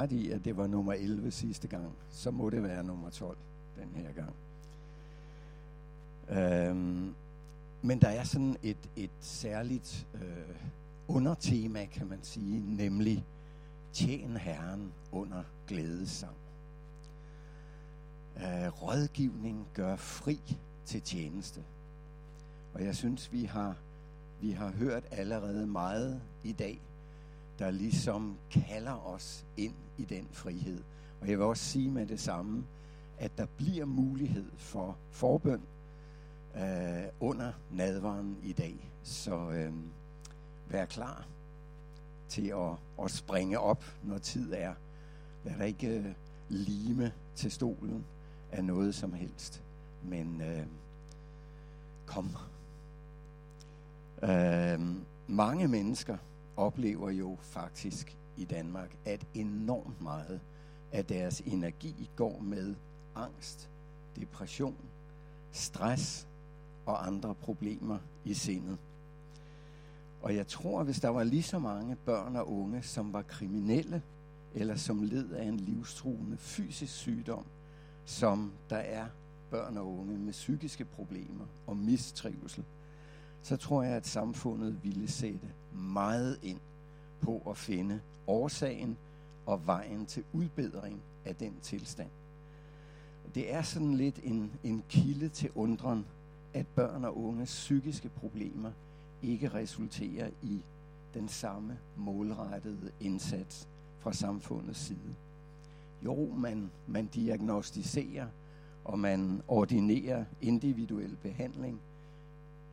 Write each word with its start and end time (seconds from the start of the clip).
ret 0.00 0.12
i, 0.12 0.30
at 0.30 0.44
det 0.44 0.56
var 0.56 0.66
nummer 0.66 0.92
11 0.92 1.30
sidste 1.30 1.68
gang, 1.68 1.92
så 2.10 2.30
må 2.30 2.50
det 2.50 2.62
være 2.62 2.84
nummer 2.84 3.10
12 3.10 3.36
den 3.76 4.02
her 4.02 4.12
gang. 4.12 4.34
Øhm, 6.30 7.14
men 7.82 8.00
der 8.00 8.08
er 8.08 8.24
sådan 8.24 8.56
et, 8.62 8.90
et 8.96 9.10
særligt 9.20 10.06
øh, 10.14 10.20
undertema, 11.08 11.84
kan 11.84 12.06
man 12.06 12.18
sige, 12.22 12.76
nemlig 12.76 13.24
tjen 13.92 14.36
Herren 14.36 14.92
under 15.12 15.42
glædesang. 15.66 16.36
Øh, 18.36 18.82
rådgivning 18.82 19.66
gør 19.74 19.96
fri 19.96 20.40
til 20.84 21.02
tjeneste. 21.02 21.64
Og 22.74 22.84
jeg 22.84 22.96
synes, 22.96 23.32
vi 23.32 23.44
har, 23.44 23.76
vi 24.40 24.50
har 24.50 24.70
hørt 24.70 25.04
allerede 25.10 25.66
meget 25.66 26.20
i 26.44 26.52
dag, 26.52 26.80
der 27.60 27.70
ligesom 27.70 28.36
kalder 28.50 29.06
os 29.06 29.44
ind 29.56 29.74
i 29.98 30.04
den 30.04 30.28
frihed. 30.32 30.82
Og 31.20 31.28
jeg 31.28 31.38
vil 31.38 31.46
også 31.46 31.64
sige 31.64 31.90
med 31.90 32.06
det 32.06 32.20
samme, 32.20 32.64
at 33.18 33.38
der 33.38 33.46
bliver 33.56 33.84
mulighed 33.84 34.50
for 34.56 34.96
forbøn 35.10 35.62
øh, 36.56 37.04
under 37.20 37.52
nadvaren 37.70 38.36
i 38.42 38.52
dag. 38.52 38.90
Så 39.02 39.50
øh, 39.50 39.72
vær 40.68 40.84
klar 40.84 41.26
til 42.28 42.46
at, 42.46 43.04
at 43.04 43.10
springe 43.10 43.58
op, 43.58 43.84
når 44.02 44.18
tid 44.18 44.52
er. 44.52 44.74
Lad 45.44 45.58
dig 45.58 45.66
ikke 45.66 45.88
øh, 45.88 46.06
lime 46.48 47.12
til 47.34 47.50
stolen 47.50 48.04
af 48.52 48.64
noget 48.64 48.94
som 48.94 49.12
helst, 49.12 49.62
men 50.02 50.40
øh, 50.40 50.66
kom. 52.06 52.36
Øh, 54.22 54.80
mange 55.26 55.68
mennesker 55.68 56.16
oplever 56.60 57.10
jo 57.10 57.36
faktisk 57.40 58.16
i 58.36 58.44
Danmark, 58.44 58.96
at 59.04 59.26
enormt 59.34 60.00
meget 60.00 60.40
af 60.92 61.04
deres 61.04 61.40
energi 61.40 62.10
går 62.16 62.40
med 62.40 62.74
angst, 63.14 63.70
depression, 64.16 64.76
stress 65.52 66.28
og 66.86 67.06
andre 67.06 67.34
problemer 67.34 67.98
i 68.24 68.34
sindet. 68.34 68.78
Og 70.22 70.36
jeg 70.36 70.46
tror, 70.46 70.84
hvis 70.84 71.00
der 71.00 71.08
var 71.08 71.24
lige 71.24 71.42
så 71.42 71.58
mange 71.58 71.96
børn 71.96 72.36
og 72.36 72.52
unge, 72.52 72.82
som 72.82 73.12
var 73.12 73.22
kriminelle, 73.22 74.02
eller 74.54 74.76
som 74.76 75.02
led 75.02 75.30
af 75.30 75.44
en 75.44 75.56
livstruende 75.56 76.36
fysisk 76.36 76.92
sygdom, 76.92 77.44
som 78.04 78.52
der 78.70 78.76
er 78.76 79.06
børn 79.50 79.76
og 79.76 79.98
unge 79.98 80.18
med 80.18 80.32
psykiske 80.32 80.84
problemer 80.84 81.44
og 81.66 81.76
mistrivsel, 81.76 82.64
så 83.42 83.56
tror 83.56 83.82
jeg, 83.82 83.92
at 83.92 84.06
samfundet 84.06 84.84
ville 84.84 85.08
sætte 85.08 85.48
meget 85.74 86.38
ind 86.42 86.60
på 87.20 87.42
at 87.50 87.56
finde 87.56 88.00
årsagen 88.26 88.96
og 89.46 89.66
vejen 89.66 90.06
til 90.06 90.24
udbedring 90.32 91.00
af 91.24 91.36
den 91.36 91.54
tilstand. 91.62 92.10
Det 93.34 93.52
er 93.52 93.62
sådan 93.62 93.94
lidt 93.94 94.20
en, 94.22 94.52
en 94.64 94.84
kilde 94.88 95.28
til 95.28 95.50
undren, 95.54 96.06
at 96.54 96.66
børn 96.66 97.04
og 97.04 97.18
unges 97.24 97.50
psykiske 97.50 98.08
problemer 98.08 98.70
ikke 99.22 99.48
resulterer 99.48 100.30
i 100.42 100.60
den 101.14 101.28
samme 101.28 101.78
målrettede 101.96 102.90
indsats 103.00 103.68
fra 103.98 104.12
samfundets 104.12 104.78
side. 104.78 105.14
Jo, 106.04 106.34
man, 106.34 106.70
man 106.86 107.06
diagnostiserer, 107.06 108.26
og 108.84 108.98
man 108.98 109.42
ordinerer 109.48 110.24
individuel 110.40 111.16
behandling, 111.22 111.80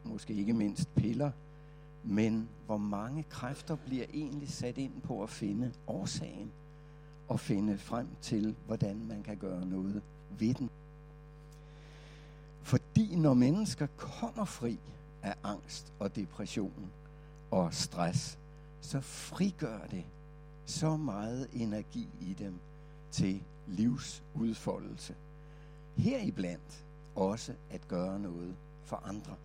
måske 0.04 0.34
ikke 0.34 0.54
mindst 0.54 0.96
piller, 0.96 1.32
men 2.04 2.50
hvor 2.66 2.78
mange 2.78 3.24
kræfter 3.24 3.76
bliver 3.76 4.06
egentlig 4.14 4.50
sat 4.50 4.78
ind 4.78 5.02
på 5.02 5.24
at 5.24 5.30
finde 5.30 5.74
årsagen 5.88 6.52
og 7.28 7.40
finde 7.40 7.78
frem 7.78 8.08
til, 8.22 8.56
hvordan 8.66 9.06
man 9.08 9.24
kan 9.24 9.38
gøre 9.38 9.66
noget 9.66 10.02
ved 10.40 10.54
den. 10.54 10.70
Fordi 12.62 13.16
når 13.16 13.34
mennesker 13.34 13.88
kommer 13.98 14.46
fri 14.46 14.80
af 15.24 15.36
angst 15.44 15.94
og 16.00 16.16
depression 16.16 16.92
og 17.52 17.74
stress, 17.74 18.40
så 18.82 19.02
frigør 19.02 19.80
det 19.92 20.06
så 20.66 20.98
meget 20.98 21.48
energi 21.54 22.08
i 22.22 22.34
dem 22.34 22.60
til 23.12 23.44
livsudfoldelse. 23.68 25.16
Heriblandt 25.98 26.86
også 27.16 27.54
at 27.70 27.88
gøre 27.88 28.20
noget 28.20 28.56
for 28.84 29.02
andre. 29.06 29.36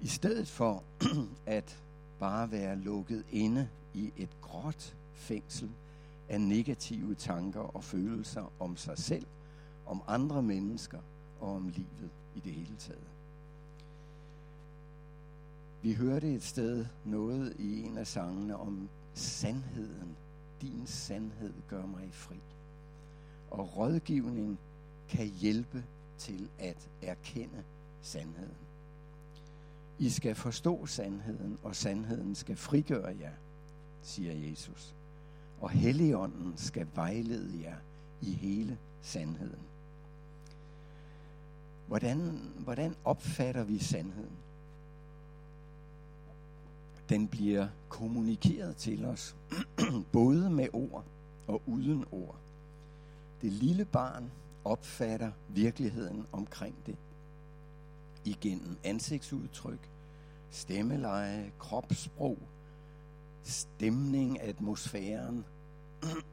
I 0.00 0.06
stedet 0.06 0.48
for 0.48 0.82
at 1.46 1.78
bare 2.18 2.50
være 2.50 2.76
lukket 2.76 3.24
inde 3.30 3.68
i 3.94 4.12
et 4.16 4.36
gråt 4.40 4.96
fængsel 5.12 5.70
af 6.28 6.40
negative 6.40 7.14
tanker 7.14 7.60
og 7.60 7.84
følelser 7.84 8.52
om 8.60 8.76
sig 8.76 8.98
selv, 8.98 9.26
om 9.86 10.02
andre 10.06 10.42
mennesker 10.42 10.98
og 11.40 11.54
om 11.54 11.68
livet 11.68 12.10
i 12.34 12.40
det 12.40 12.52
hele 12.52 12.76
taget. 12.78 13.08
Vi 15.82 15.92
hørte 15.92 16.34
et 16.34 16.42
sted 16.42 16.86
noget 17.04 17.56
i 17.58 17.82
en 17.82 17.98
af 17.98 18.06
sangene 18.06 18.56
om 18.56 18.88
sandheden. 19.14 20.16
Din 20.62 20.86
sandhed 20.86 21.52
gør 21.68 21.86
mig 21.86 22.08
fri. 22.12 22.40
Og 23.50 23.76
rådgivning 23.76 24.58
kan 25.08 25.26
hjælpe 25.26 25.84
til 26.18 26.48
at 26.58 26.88
erkende 27.02 27.64
sandheden. 28.02 28.63
I 29.98 30.10
skal 30.10 30.34
forstå 30.34 30.86
sandheden, 30.86 31.58
og 31.62 31.76
sandheden 31.76 32.34
skal 32.34 32.56
frigøre 32.56 33.16
jer, 33.20 33.32
siger 34.02 34.32
Jesus. 34.48 34.94
Og 35.60 35.70
Helligånden 35.70 36.52
skal 36.56 36.86
vejlede 36.94 37.62
jer 37.62 37.76
i 38.20 38.32
hele 38.32 38.78
sandheden. 39.02 39.62
Hvordan, 41.86 42.40
hvordan 42.58 42.94
opfatter 43.04 43.64
vi 43.64 43.78
sandheden? 43.78 44.36
Den 47.08 47.28
bliver 47.28 47.68
kommunikeret 47.88 48.76
til 48.76 49.04
os, 49.04 49.36
både 50.12 50.50
med 50.50 50.68
ord 50.72 51.04
og 51.46 51.62
uden 51.66 52.04
ord. 52.12 52.36
Det 53.42 53.52
lille 53.52 53.84
barn 53.84 54.30
opfatter 54.64 55.32
virkeligheden 55.48 56.26
omkring 56.32 56.74
det 56.86 56.96
igennem 58.24 58.78
ansigtsudtryk, 58.84 59.90
stemmeleje, 60.50 61.52
kropssprog, 61.58 62.38
stemning, 63.42 64.40
atmosfæren 64.40 65.44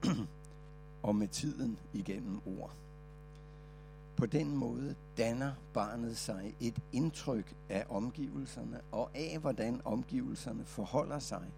og 1.04 1.16
med 1.16 1.28
tiden 1.28 1.80
igennem 1.94 2.42
ord. 2.46 2.72
På 4.16 4.26
den 4.26 4.58
måde 4.58 4.96
danner 5.18 5.54
barnet 5.74 6.18
sig 6.18 6.56
et 6.60 6.80
indtryk 6.92 7.56
af 7.70 7.86
omgivelserne 7.90 8.82
og 8.92 9.10
af, 9.14 9.40
hvordan 9.40 9.82
omgivelserne 9.86 10.66
forholder 10.66 11.20
sig 11.20 11.52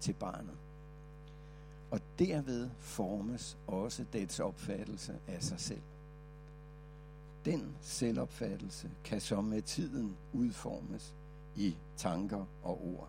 til 0.00 0.12
barnet. 0.12 0.56
Og 1.90 2.00
derved 2.18 2.70
formes 2.78 3.58
også 3.66 4.04
dets 4.12 4.40
opfattelse 4.40 5.14
af 5.28 5.42
sig 5.42 5.60
selv. 5.60 5.82
Den 7.44 7.76
selvopfattelse 7.80 8.90
kan 9.04 9.20
så 9.20 9.40
med 9.40 9.62
tiden 9.62 10.16
udformes 10.32 11.14
i 11.56 11.76
tanker 11.96 12.44
og 12.62 12.86
ord. 12.86 13.08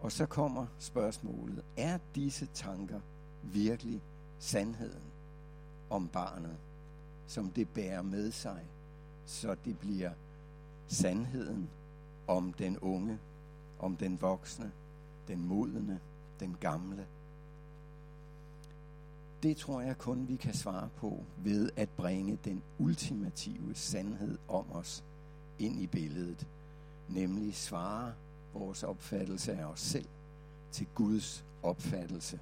Og 0.00 0.12
så 0.12 0.26
kommer 0.26 0.66
spørgsmålet, 0.78 1.64
er 1.76 1.98
disse 2.14 2.48
tanker 2.54 3.00
virkelig 3.42 4.02
sandheden 4.38 5.02
om 5.90 6.08
barnet, 6.08 6.56
som 7.26 7.50
det 7.50 7.68
bærer 7.68 8.02
med 8.02 8.30
sig, 8.30 8.66
så 9.26 9.56
det 9.64 9.78
bliver 9.78 10.10
sandheden 10.88 11.70
om 12.26 12.52
den 12.52 12.78
unge, 12.78 13.18
om 13.78 13.96
den 13.96 14.20
voksne, 14.20 14.72
den 15.28 15.46
modne, 15.46 16.00
den 16.40 16.56
gamle, 16.60 17.06
det 19.42 19.56
tror 19.56 19.80
jeg 19.80 19.98
kun, 19.98 20.28
vi 20.28 20.36
kan 20.36 20.54
svare 20.54 20.88
på 20.96 21.24
ved 21.36 21.70
at 21.76 21.88
bringe 21.88 22.38
den 22.44 22.62
ultimative 22.78 23.74
sandhed 23.74 24.38
om 24.48 24.72
os 24.72 25.04
ind 25.58 25.80
i 25.80 25.86
billedet. 25.86 26.46
Nemlig 27.08 27.54
svare 27.54 28.12
vores 28.54 28.82
opfattelse 28.82 29.52
af 29.52 29.64
os 29.64 29.80
selv 29.80 30.08
til 30.72 30.86
Guds 30.94 31.44
opfattelse 31.62 32.40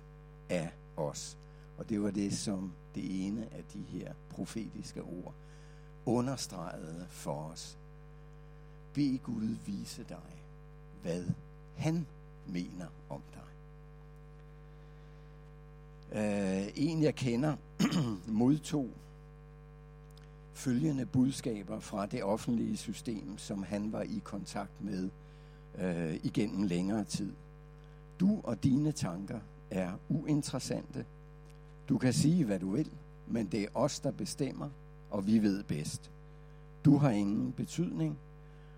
af 0.48 0.72
os. 0.96 1.38
Og 1.78 1.88
det 1.88 2.02
var 2.02 2.10
det, 2.10 2.38
som 2.38 2.72
det 2.94 3.26
ene 3.26 3.48
af 3.52 3.64
de 3.72 3.78
her 3.78 4.14
profetiske 4.30 5.02
ord 5.02 5.34
understregede 6.06 7.06
for 7.10 7.44
os. 7.44 7.78
Bed 8.94 9.18
Gud 9.18 9.56
vise 9.66 10.04
dig, 10.08 10.44
hvad 11.02 11.24
han 11.76 12.06
mener 12.46 12.86
om 13.08 13.22
dig. 13.34 13.49
Øh, 16.12 16.66
en, 16.74 17.02
jeg 17.02 17.14
kender, 17.14 17.56
modtog 18.26 18.90
følgende 20.52 21.06
budskaber 21.06 21.80
fra 21.80 22.06
det 22.06 22.24
offentlige 22.24 22.76
system, 22.76 23.38
som 23.38 23.62
han 23.62 23.92
var 23.92 24.02
i 24.02 24.20
kontakt 24.24 24.84
med 24.84 25.10
øh, 25.78 26.14
igennem 26.22 26.62
længere 26.62 27.04
tid. 27.04 27.32
Du 28.20 28.40
og 28.44 28.64
dine 28.64 28.92
tanker 28.92 29.40
er 29.70 29.92
uinteressante. 30.08 31.04
Du 31.88 31.98
kan 31.98 32.12
sige, 32.12 32.44
hvad 32.44 32.58
du 32.58 32.70
vil, 32.70 32.90
men 33.26 33.46
det 33.46 33.62
er 33.62 33.68
os, 33.74 34.00
der 34.00 34.10
bestemmer, 34.10 34.68
og 35.10 35.26
vi 35.26 35.38
ved 35.38 35.62
bedst. 35.62 36.10
Du 36.84 36.96
har 36.96 37.10
ingen 37.10 37.52
betydning. 37.52 38.18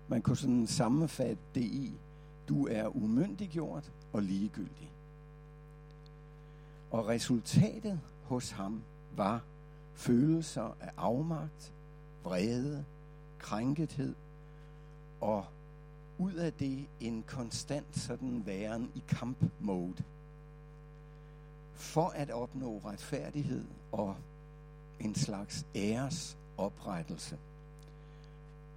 Man 0.07 0.21
kunne 0.21 0.37
sådan 0.37 0.67
sammenfatte 0.67 1.43
det 1.55 1.63
i, 1.63 1.93
du 2.49 2.67
er 2.67 2.95
umyndiggjort 2.95 3.91
og 4.13 4.21
ligegyldig. 4.23 4.92
Og 6.93 7.07
resultatet 7.07 7.99
hos 8.23 8.51
ham 8.51 8.83
var 9.15 9.43
følelser 9.93 10.77
af 10.81 10.91
afmagt, 10.97 11.73
vrede, 12.23 12.85
krænkethed 13.39 14.15
og 15.21 15.45
ud 16.17 16.33
af 16.33 16.53
det 16.53 16.85
en 16.99 17.23
konstant 17.27 17.99
sådan 17.99 18.45
væren 18.45 18.91
i 18.95 19.03
kampmode. 19.07 20.03
For 21.73 22.07
at 22.07 22.31
opnå 22.31 22.81
retfærdighed 22.85 23.65
og 23.91 24.15
en 24.99 25.15
slags 25.15 25.65
æres 25.75 26.37
oprettelse. 26.57 27.37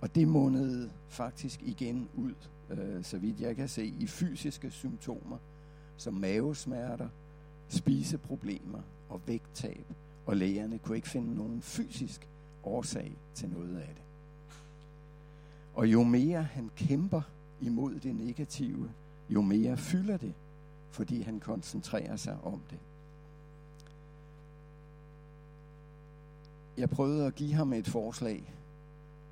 Og 0.00 0.14
det 0.14 0.28
månede 0.28 0.90
faktisk 1.08 1.62
igen 1.62 2.08
ud, 2.16 2.34
øh, 2.70 3.04
så 3.04 3.18
vidt 3.18 3.40
jeg 3.40 3.56
kan 3.56 3.68
se, 3.68 3.86
i 3.86 4.06
fysiske 4.06 4.70
symptomer, 4.70 5.38
som 5.96 6.14
mavesmerter, 6.14 7.08
spiseproblemer 7.68 8.80
og 9.08 9.20
vægttab. 9.26 9.86
Og 10.26 10.36
lægerne 10.36 10.78
kunne 10.78 10.96
ikke 10.96 11.08
finde 11.08 11.34
nogen 11.34 11.62
fysisk 11.62 12.28
årsag 12.64 13.12
til 13.34 13.48
noget 13.48 13.78
af 13.78 13.88
det. 13.88 14.02
Og 15.74 15.86
jo 15.86 16.02
mere 16.02 16.42
han 16.42 16.70
kæmper 16.76 17.22
imod 17.60 17.94
det 17.94 18.16
negative, 18.16 18.90
jo 19.30 19.42
mere 19.42 19.76
fylder 19.76 20.16
det, 20.16 20.34
fordi 20.90 21.22
han 21.22 21.40
koncentrerer 21.40 22.16
sig 22.16 22.38
om 22.44 22.60
det. 22.70 22.78
Jeg 26.76 26.90
prøvede 26.90 27.26
at 27.26 27.34
give 27.34 27.52
ham 27.52 27.72
et 27.72 27.88
forslag. 27.88 28.52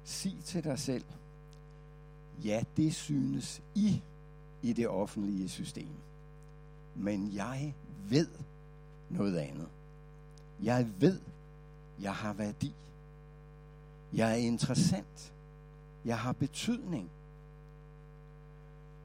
Sig 0.05 0.37
til 0.45 0.65
dig 0.65 0.79
selv, 0.79 1.05
ja, 2.45 2.63
det 2.77 2.95
synes 2.95 3.63
I 3.75 4.03
i 4.63 4.73
det 4.73 4.89
offentlige 4.89 5.49
system. 5.49 5.95
Men 6.95 7.35
jeg 7.35 7.75
ved 8.09 8.29
noget 9.11 9.37
andet. 9.37 9.69
Jeg 10.63 10.89
ved, 10.99 11.21
jeg 12.01 12.15
har 12.15 12.33
værdi. 12.33 12.75
Jeg 14.13 14.31
er 14.31 14.35
interessant. 14.35 15.33
Jeg 16.05 16.19
har 16.19 16.33
betydning. 16.33 17.11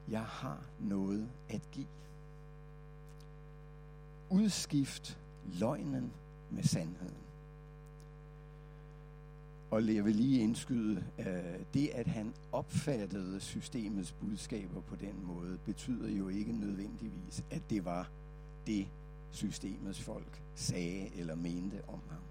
Jeg 0.10 0.24
har 0.24 0.62
noget 0.80 1.30
at 1.50 1.62
give. 1.72 1.88
Udskift 4.30 5.18
løgnen 5.60 6.12
med 6.50 6.64
sandheden. 6.64 7.16
Og 9.72 9.96
jeg 9.96 10.06
vil 10.06 10.16
lige 10.16 10.42
indskyde, 10.42 11.04
øh, 11.20 11.26
det 11.74 11.88
at 11.88 12.08
han 12.08 12.34
opfattede 12.52 13.40
systemets 13.40 14.12
budskaber 14.12 14.82
på 14.82 14.96
den 14.96 15.26
måde, 15.26 15.58
betyder 15.66 16.10
jo 16.10 16.28
ikke 16.28 16.52
nødvendigvis, 16.52 17.44
at 17.52 17.62
det 17.70 17.86
var 17.86 18.10
det, 18.70 18.88
systemets 19.32 20.02
folk 20.02 20.42
sagde 20.56 21.10
eller 21.16 21.36
mente 21.36 21.82
om 21.88 22.00
ham. 22.10 22.22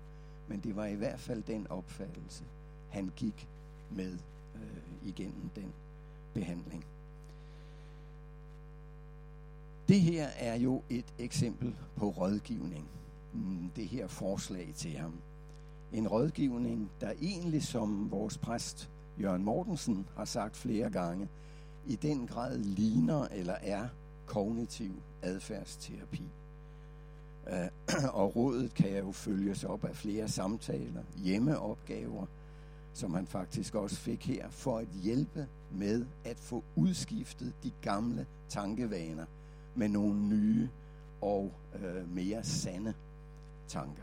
Men 0.48 0.60
det 0.60 0.76
var 0.76 0.86
i 0.86 0.94
hvert 0.94 1.20
fald 1.20 1.42
den 1.42 1.66
opfattelse, 1.70 2.44
han 2.88 3.12
gik 3.16 3.48
med 3.90 4.12
øh, 4.54 5.08
igennem 5.08 5.50
den 5.56 5.72
behandling. 6.34 6.84
Det 9.88 10.00
her 10.00 10.26
er 10.26 10.54
jo 10.54 10.82
et 10.90 11.14
eksempel 11.18 11.74
på 11.96 12.08
rådgivning. 12.08 12.88
Mm, 13.32 13.70
det 13.76 13.88
her 13.88 14.06
forslag 14.06 14.72
til 14.76 14.90
ham. 14.90 15.14
En 15.92 16.08
rådgivning, 16.08 16.90
der 17.00 17.12
egentlig, 17.20 17.62
som 17.62 18.10
vores 18.10 18.38
præst 18.38 18.90
Jørgen 19.20 19.44
Mortensen 19.44 20.06
har 20.16 20.24
sagt 20.24 20.56
flere 20.56 20.90
gange, 20.90 21.28
i 21.86 21.96
den 21.96 22.26
grad 22.26 22.58
ligner 22.58 23.24
eller 23.24 23.54
er 23.62 23.88
kognitiv 24.28 24.92
adfærdsterapi. 25.22 26.22
Øh, 27.48 27.68
og 28.20 28.36
rådet 28.36 28.74
kan 28.74 28.98
jo 28.98 29.12
følges 29.12 29.64
op 29.64 29.84
af 29.84 29.96
flere 29.96 30.28
samtaler, 30.28 31.02
hjemmeopgaver, 31.16 32.26
som 32.92 33.14
han 33.14 33.26
faktisk 33.26 33.74
også 33.74 33.96
fik 33.96 34.26
her, 34.26 34.48
for 34.50 34.78
at 34.78 34.86
hjælpe 35.02 35.48
med 35.70 36.06
at 36.24 36.36
få 36.36 36.64
udskiftet 36.76 37.52
de 37.62 37.72
gamle 37.82 38.26
tankevaner 38.48 39.24
med 39.74 39.88
nogle 39.88 40.20
nye 40.20 40.68
og 41.20 41.52
øh, 41.74 42.14
mere 42.14 42.44
sande 42.44 42.94
tanker. 43.68 44.02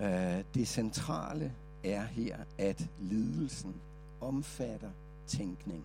Øh, 0.00 0.44
det 0.54 0.68
centrale 0.68 1.54
er 1.84 2.02
her, 2.02 2.38
at 2.58 2.88
lidelsen 3.00 3.74
omfatter 4.20 4.90
tænkning, 5.26 5.84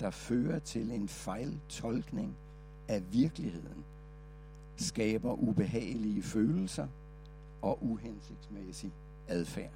der 0.00 0.10
fører 0.10 0.58
til 0.58 0.90
en 0.90 1.08
fejltolkning 1.08 2.36
af 2.88 3.12
virkeligheden, 3.12 3.84
skaber 4.76 5.32
ubehagelige 5.32 6.22
følelser 6.22 6.88
og 7.62 7.78
uhensigtsmæssig 7.84 8.92
adfærd. 9.28 9.72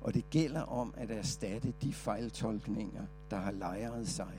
Og 0.00 0.14
det 0.14 0.30
gælder 0.30 0.62
om 0.62 0.94
at 0.96 1.10
erstatte 1.10 1.74
de 1.82 1.92
fejltolkninger, 1.92 3.06
der 3.30 3.36
har 3.36 3.52
lejret 3.52 4.08
sig 4.08 4.32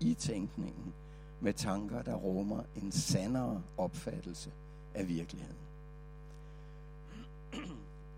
i 0.00 0.14
tænkningen, 0.14 0.94
med 1.40 1.54
tanker, 1.54 2.02
der 2.02 2.14
rummer 2.14 2.62
en 2.76 2.92
sandere 2.92 3.62
opfattelse 3.76 4.50
af 4.94 5.08
virkeligheden. 5.08 5.56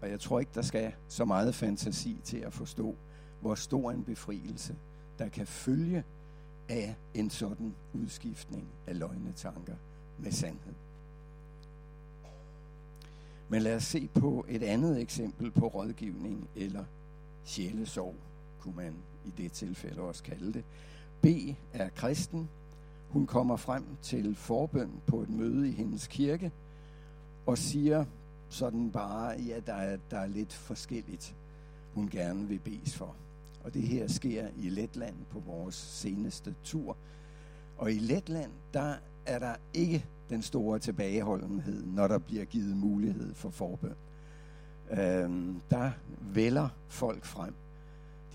Og 0.02 0.10
jeg 0.10 0.20
tror 0.20 0.40
ikke, 0.40 0.52
der 0.54 0.62
skal 0.62 0.92
så 1.08 1.24
meget 1.24 1.54
fantasi 1.54 2.20
til 2.24 2.36
at 2.36 2.52
forstå, 2.52 2.96
hvor 3.40 3.54
stor 3.54 3.90
en 3.90 4.04
befrielse, 4.04 4.76
der 5.20 5.28
kan 5.28 5.46
følge 5.46 6.04
af 6.68 6.96
en 7.14 7.30
sådan 7.30 7.74
udskiftning 7.94 8.68
af 8.86 8.98
løgnetanker 8.98 9.74
med 10.18 10.32
sandhed. 10.32 10.74
Men 13.48 13.62
lad 13.62 13.76
os 13.76 13.84
se 13.84 14.08
på 14.14 14.44
et 14.48 14.62
andet 14.62 15.00
eksempel 15.00 15.50
på 15.50 15.66
rådgivning 15.66 16.48
eller 16.56 16.84
sjælesorg, 17.44 18.14
kunne 18.60 18.76
man 18.76 18.94
i 19.24 19.30
det 19.42 19.52
tilfælde 19.52 20.00
også 20.00 20.22
kalde 20.22 20.52
det. 20.52 20.64
B 21.22 21.26
er 21.72 21.88
kristen. 21.88 22.48
Hun 23.08 23.26
kommer 23.26 23.56
frem 23.56 23.84
til 24.02 24.34
forbøn 24.34 24.90
på 25.06 25.20
et 25.22 25.30
møde 25.30 25.68
i 25.68 25.72
hendes 25.72 26.06
kirke 26.06 26.52
og 27.46 27.58
siger 27.58 28.04
sådan 28.48 28.90
bare, 28.90 29.40
ja, 29.40 29.60
der 29.66 29.74
er, 29.74 29.98
der 30.10 30.18
er 30.18 30.26
lidt 30.26 30.52
forskelligt, 30.52 31.34
hun 31.94 32.08
gerne 32.08 32.48
vil 32.48 32.58
bes 32.58 32.96
for. 32.96 33.16
Og 33.64 33.74
det 33.74 33.82
her 33.82 34.08
sker 34.08 34.48
i 34.56 34.68
Letland 34.68 35.14
på 35.30 35.38
vores 35.46 35.74
seneste 35.74 36.54
tur. 36.64 36.96
Og 37.78 37.92
i 37.92 37.98
Letland, 37.98 38.50
der 38.74 38.94
er 39.26 39.38
der 39.38 39.54
ikke 39.74 40.06
den 40.30 40.42
store 40.42 40.78
tilbageholdenhed, 40.78 41.86
når 41.86 42.08
der 42.08 42.18
bliver 42.18 42.44
givet 42.44 42.76
mulighed 42.76 43.34
for 43.34 43.50
forbøn. 43.50 43.94
Øhm, 44.90 45.60
der 45.70 45.90
vælger 46.20 46.68
folk 46.88 47.24
frem. 47.24 47.54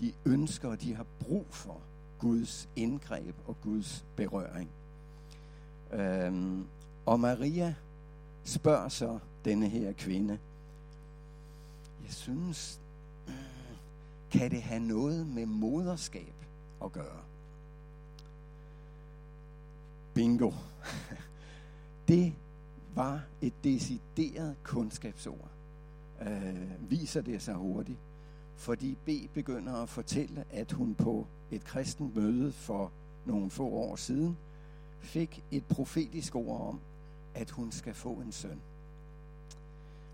De 0.00 0.12
ønsker, 0.24 0.68
og 0.68 0.80
de 0.80 0.94
har 0.94 1.06
brug 1.20 1.46
for 1.50 1.80
Guds 2.18 2.68
indgreb 2.76 3.34
og 3.46 3.56
Guds 3.62 4.04
berøring. 4.16 4.70
Øhm, 5.92 6.66
og 7.06 7.20
Maria 7.20 7.74
spørger 8.44 8.88
så 8.88 9.18
denne 9.44 9.68
her 9.68 9.92
kvinde, 9.92 10.38
jeg 12.04 12.12
synes, 12.12 12.80
kan 14.30 14.50
det 14.50 14.62
have 14.62 14.80
noget 14.80 15.26
med 15.26 15.46
moderskab 15.46 16.34
at 16.84 16.92
gøre? 16.92 17.20
Bingo. 20.14 20.50
Det 22.08 22.32
var 22.94 23.22
et 23.40 23.52
decideret 23.64 24.56
kundskabsord. 24.62 25.50
Øh, 26.22 26.90
viser 26.90 27.22
det 27.22 27.42
sig 27.42 27.54
hurtigt. 27.54 27.98
Fordi 28.54 28.96
B 29.04 29.10
begynder 29.34 29.74
at 29.74 29.88
fortælle, 29.88 30.44
at 30.50 30.72
hun 30.72 30.94
på 30.94 31.26
et 31.50 31.64
kristent 31.64 32.16
møde 32.16 32.52
for 32.52 32.92
nogle 33.24 33.50
få 33.50 33.68
år 33.68 33.96
siden 33.96 34.36
fik 35.00 35.44
et 35.50 35.64
profetisk 35.64 36.34
ord 36.34 36.68
om, 36.68 36.80
at 37.34 37.50
hun 37.50 37.72
skal 37.72 37.94
få 37.94 38.12
en 38.12 38.32
søn. 38.32 38.60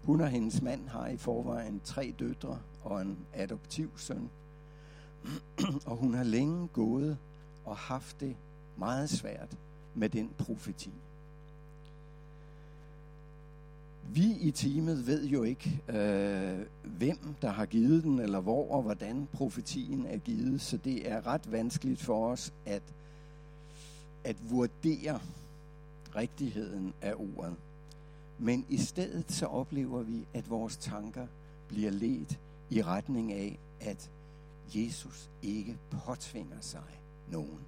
Hun 0.02 0.21
og 0.21 0.28
hendes 0.28 0.62
mand 0.62 0.88
har 0.88 1.07
i 1.07 1.16
forvejen 1.16 1.81
tre 1.85 2.14
døtre 2.19 2.59
og 2.85 3.03
en 3.03 3.19
adoptiv 3.35 3.91
søn. 3.97 4.31
og 5.87 5.97
hun 5.97 6.15
har 6.15 6.25
længe 6.25 6.69
gået 6.69 7.19
og 7.65 7.77
haft 7.77 8.21
det 8.21 8.37
meget 8.77 9.11
svært 9.11 9.57
med 9.95 10.09
den 10.09 10.31
profeti. 10.39 10.93
Vi 14.15 14.33
i 14.41 14.51
teamet 14.51 15.07
ved 15.07 15.27
jo 15.27 15.43
ikke, 15.43 15.83
øh, 15.89 16.67
hvem 16.85 17.19
der 17.43 17.51
har 17.51 17.67
givet 17.67 18.05
den, 18.05 18.19
eller 18.19 18.41
hvor 18.41 18.73
og 18.73 18.83
hvordan 18.83 19.29
profetien 19.33 20.07
er 20.07 20.19
givet, 20.19 20.61
så 20.61 20.77
det 20.77 21.11
er 21.11 21.27
ret 21.27 21.53
vanskeligt 21.53 22.01
for 22.01 22.29
os 22.29 22.53
at, 22.67 22.83
at 24.25 24.37
vurdere, 24.51 25.21
rigtigheden 26.17 26.95
af 27.03 27.15
ordet. 27.15 27.55
Men 28.39 28.67
i 28.69 28.77
stedet 28.77 29.33
så 29.33 29.47
oplever 29.47 30.03
vi, 30.03 30.27
at 30.35 30.51
vores 30.51 30.77
tanker 30.77 31.27
bliver 31.69 31.91
ledt 31.91 32.39
i 32.73 32.83
retning 32.83 33.33
af, 33.33 33.59
at 33.81 34.11
Jesus 34.75 35.31
ikke 35.43 35.79
påtvinger 35.91 36.61
sig 36.61 37.00
nogen. 37.29 37.61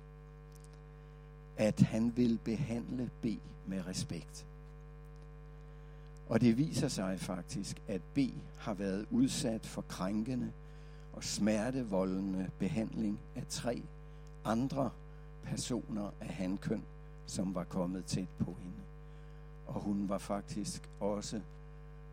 At 1.56 1.80
han 1.80 2.16
vil 2.16 2.38
behandle 2.44 3.10
B 3.22 3.26
med 3.66 3.86
respekt. 3.86 4.46
Og 6.28 6.40
det 6.40 6.58
viser 6.58 6.88
sig 6.88 7.20
faktisk, 7.20 7.82
at 7.88 8.00
B 8.14 8.18
har 8.58 8.74
været 8.74 9.06
udsat 9.10 9.66
for 9.66 9.82
krænkende 9.82 10.52
og 11.12 11.24
smertevoldende 11.24 12.50
behandling 12.58 13.20
af 13.34 13.46
tre 13.48 13.82
andre 14.44 14.90
personer 15.42 16.10
af 16.20 16.28
hankøn, 16.28 16.84
som 17.26 17.54
var 17.54 17.64
kommet 17.64 18.04
tæt 18.04 18.28
på 18.38 18.56
hende. 18.62 18.82
Og 19.66 19.80
hun 19.80 20.08
var 20.08 20.18
faktisk 20.18 20.90
også 21.00 21.40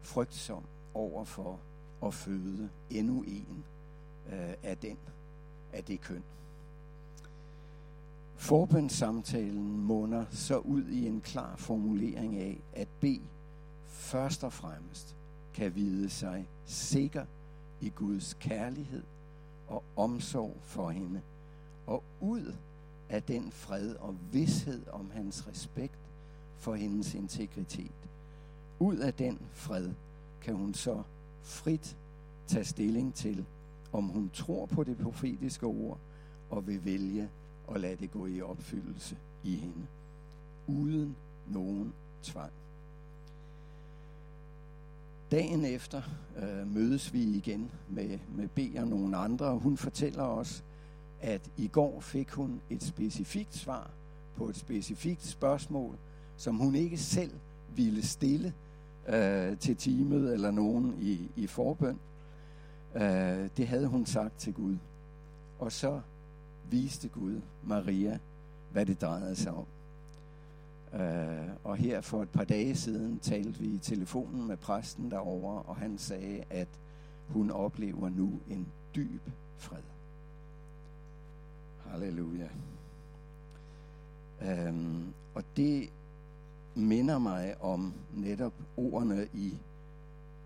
frygtsom 0.01 0.63
over 0.93 1.25
for 1.25 1.60
at 2.05 2.13
føde 2.13 2.70
endnu 2.89 3.22
en 3.22 3.63
øh, 4.31 4.53
af 4.63 4.77
den, 4.77 4.98
af 5.74 5.84
det 5.84 6.01
køn. 6.01 6.24
Forbundssamtalen 8.36 9.81
munder 9.81 10.25
så 10.31 10.58
ud 10.58 10.86
i 10.86 11.08
en 11.08 11.22
klar 11.22 11.55
formulering 11.55 12.38
af, 12.38 12.62
at 12.74 12.88
B 13.00 13.05
først 13.88 14.43
og 14.43 14.53
fremmest 14.53 15.15
kan 15.53 15.75
vide 15.75 16.10
sig 16.10 16.48
sikker 16.65 17.25
i 17.81 17.89
Guds 17.89 18.38
kærlighed 18.39 19.03
og 19.67 19.84
omsorg 19.96 20.58
for 20.62 20.89
hende, 20.89 21.22
og 21.88 22.03
ud 22.22 22.55
af 23.10 23.24
den 23.24 23.51
fred 23.51 23.96
og 23.96 24.15
vidshed 24.31 24.88
om 24.91 25.12
hans 25.13 25.48
respekt 25.48 26.00
for 26.58 26.75
hendes 26.75 27.13
integritet. 27.13 28.10
Ud 28.79 28.98
af 28.98 29.13
den 29.13 29.39
fred 29.53 29.89
kan 30.41 30.55
hun 30.55 30.74
så 30.74 31.03
frit 31.43 31.98
tage 32.48 32.65
stilling 32.65 33.13
til, 33.13 33.45
om 33.93 34.03
hun 34.03 34.29
tror 34.33 34.65
på 34.65 34.83
det 34.83 34.98
profetiske 34.98 35.65
ord 35.65 35.98
og 36.50 36.67
vil 36.67 36.86
vælge 36.86 37.29
at 37.75 37.81
lade 37.81 37.95
det 37.95 38.12
gå 38.12 38.25
i 38.25 38.41
opfyldelse 38.41 39.17
i 39.43 39.55
hende, 39.55 39.88
uden 40.67 41.15
nogen 41.48 41.93
tvang. 42.24 42.51
Dagen 45.31 45.65
efter 45.65 46.01
øh, 46.38 46.74
mødes 46.74 47.13
vi 47.13 47.24
igen 47.24 47.71
med, 47.89 48.19
med 48.36 48.48
B 48.48 48.60
og 48.79 48.88
nogle 48.88 49.17
andre, 49.17 49.45
og 49.45 49.60
hun 49.60 49.77
fortæller 49.77 50.24
os, 50.24 50.63
at 51.21 51.50
i 51.57 51.67
går 51.67 52.00
fik 52.00 52.29
hun 52.29 52.62
et 52.69 52.83
specifikt 52.83 53.55
svar 53.55 53.89
på 54.38 54.50
et 54.50 54.55
specifikt 54.55 55.25
spørgsmål, 55.25 55.95
som 56.38 56.55
hun 56.55 56.75
ikke 56.75 56.98
selv 56.98 57.31
ville 57.75 58.05
stille 58.05 58.53
øh, 59.08 59.58
til 59.58 59.77
teamet 59.77 60.34
eller 60.34 60.51
nogen 60.51 60.96
i, 61.01 61.31
i 61.36 61.48
forbøn. 61.48 62.00
Øh, 62.96 63.50
det 63.58 63.67
havde 63.67 63.88
hun 63.88 64.05
sagt 64.05 64.38
til 64.38 64.53
Gud. 64.53 64.77
Og 65.60 65.72
så 65.72 66.01
viste 66.70 67.08
Gud 67.08 67.41
Maria, 67.63 68.20
hvad 68.72 68.86
det 68.86 69.01
drejede 69.01 69.36
sig 69.36 69.53
om. 69.53 69.65
Øh, 71.01 71.50
og 71.63 71.77
her 71.77 72.01
for 72.01 72.22
et 72.22 72.29
par 72.29 72.43
dage 72.43 72.75
siden 72.75 73.20
talte 73.20 73.60
vi 73.60 73.65
i 73.65 73.77
telefonen 73.77 74.48
med 74.48 74.58
præsten 74.58 75.12
derovre, 75.12 75.62
og 75.62 75.75
han 75.75 75.98
sagde, 75.98 76.43
at 76.50 76.67
hun 77.27 77.51
oplever 77.51 78.10
nu 78.10 78.39
en 78.50 78.67
dyb 78.96 79.22
fred. 79.58 79.84
Halleluja. 81.86 82.48
Øhm, 84.41 85.13
og 85.34 85.43
det 85.58 85.89
minder 86.75 87.20
mig 87.20 87.62
om 87.62 87.94
netop 88.13 88.54
ordene 88.78 89.28
i 89.34 89.58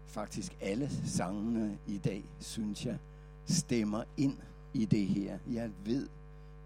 faktisk 0.05 0.57
alle 0.61 0.89
sangene 1.05 1.77
i 1.87 1.97
dag, 1.97 2.23
synes 2.39 2.85
jeg, 2.85 2.97
stemmer 3.45 4.03
ind 4.17 4.37
i 4.73 4.85
det 4.85 5.07
her. 5.07 5.37
Jeg 5.51 5.71
ved, 5.85 6.07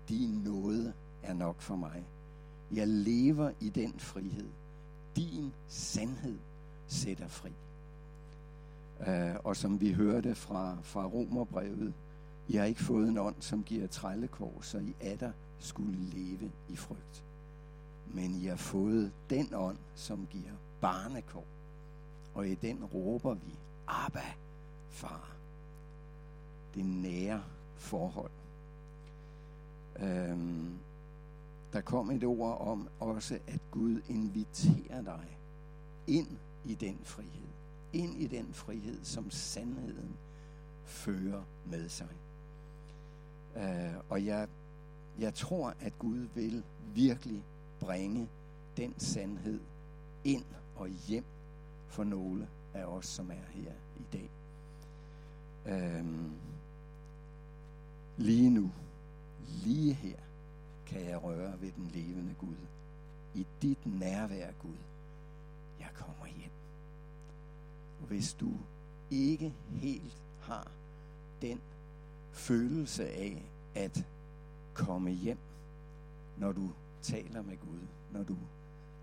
din 0.10 0.30
nåde 0.30 0.94
er 1.24 1.34
nok 1.34 1.62
for 1.62 1.76
mig. 1.76 2.04
Jeg 2.72 2.88
lever 2.88 3.52
i 3.60 3.70
den 3.70 3.94
frihed. 3.98 4.50
Din 5.16 5.54
sandhed 5.68 6.38
sætter 6.88 7.28
fri. 7.28 7.52
Uh, 9.00 9.46
og 9.46 9.56
som 9.56 9.82
vi 9.82 9.92
hørte 9.92 10.36
fra, 10.36 10.78
fra 10.84 11.06
Romerbrevet, 11.06 11.94
I 12.48 12.56
har 12.56 12.66
ikke 12.66 12.84
fået 12.84 13.10
en 13.10 13.18
ånd, 13.18 13.36
som 13.40 13.64
giver 13.64 13.88
trællekår, 13.88 14.60
så 14.62 14.78
I 14.78 14.96
atter 15.02 15.32
skulle 15.60 15.98
leve 15.98 16.52
i 16.70 16.76
frygt. 16.76 17.24
Men 18.14 18.36
I 18.36 18.46
har 18.46 18.56
fået 18.56 19.12
den 19.30 19.54
ånd, 19.54 19.78
som 19.96 20.28
giver 20.32 20.54
barnekår. 20.82 21.46
Og 22.34 22.48
i 22.48 22.56
den 22.56 22.86
råber 22.86 23.34
vi, 23.34 23.56
Abba, 23.88 24.34
far. 24.90 25.36
Det 26.76 26.86
nære 26.86 27.44
forhold. 27.76 28.32
Øhm, 30.00 30.78
der 31.74 31.82
kom 31.82 32.12
et 32.12 32.24
ord 32.24 32.62
om 32.62 32.88
også, 33.00 33.40
at 33.48 33.60
Gud 33.72 34.02
inviterer 34.10 35.02
dig 35.02 35.38
ind 36.08 36.28
i 36.66 36.76
den 36.76 37.00
frihed. 37.04 37.48
Ind 37.94 38.22
i 38.22 38.28
den 38.28 38.54
frihed, 38.54 39.00
som 39.04 39.32
sandheden 39.32 40.18
fører 40.86 41.44
med 41.66 41.90
sig. 41.90 42.08
Øh, 43.58 43.94
og 44.10 44.26
jeg, 44.26 44.48
jeg 45.20 45.34
tror, 45.34 45.74
at 45.80 46.00
Gud 46.00 46.28
vil 46.36 46.64
virkelig 46.94 47.44
bringe 47.80 48.30
den 48.78 48.94
sandhed 49.00 49.60
ind 50.24 50.46
og 50.76 50.88
hjem 50.88 51.24
for 51.88 52.04
nogle 52.04 52.48
af 52.74 52.86
os, 52.86 53.06
som 53.06 53.32
er 53.32 53.52
her 53.52 53.72
i 54.00 54.04
dag. 54.14 54.30
Øhm, 55.66 56.32
lige 58.18 58.50
nu, 58.50 58.72
lige 59.64 59.94
her, 59.94 60.18
kan 60.86 61.06
jeg 61.06 61.24
røre 61.24 61.62
ved 61.62 61.72
den 61.72 61.86
levende 61.94 62.36
Gud. 62.40 62.56
I 63.36 63.48
dit 63.62 63.86
nærvær, 63.86 64.52
Gud. 64.52 64.78
Jeg 65.80 65.90
kommer 65.94 66.28
hjem. 66.38 66.52
Og 68.02 68.08
hvis 68.08 68.34
du 68.34 68.52
ikke 69.12 69.54
helt 69.70 70.22
har 70.42 70.72
den 71.42 71.62
følelse 72.32 73.10
af 73.10 73.44
at 73.76 74.06
komme 74.74 75.12
hjem, 75.12 75.38
når 76.38 76.52
du 76.52 76.70
taler 77.02 77.42
med 77.42 77.58
Gud, 77.58 77.88
når 78.12 78.24
du 78.24 78.38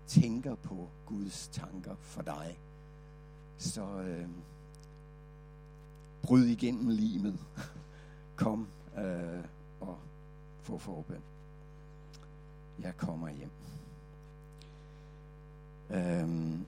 tænker 0.07 0.55
på 0.55 0.89
Guds 1.05 1.47
tanker 1.47 1.95
for 2.01 2.21
dig, 2.21 2.59
så 3.57 4.01
øh, 4.01 4.27
bryd 6.21 6.45
igennem 6.45 6.89
limet. 6.89 7.39
Kom 8.35 8.67
øh, 8.97 9.43
og 9.79 9.97
få 10.61 10.77
forbøn 10.77 11.21
jeg 12.79 12.97
kommer 12.97 13.29
hjem. 13.29 13.49
Øhm, 15.89 16.65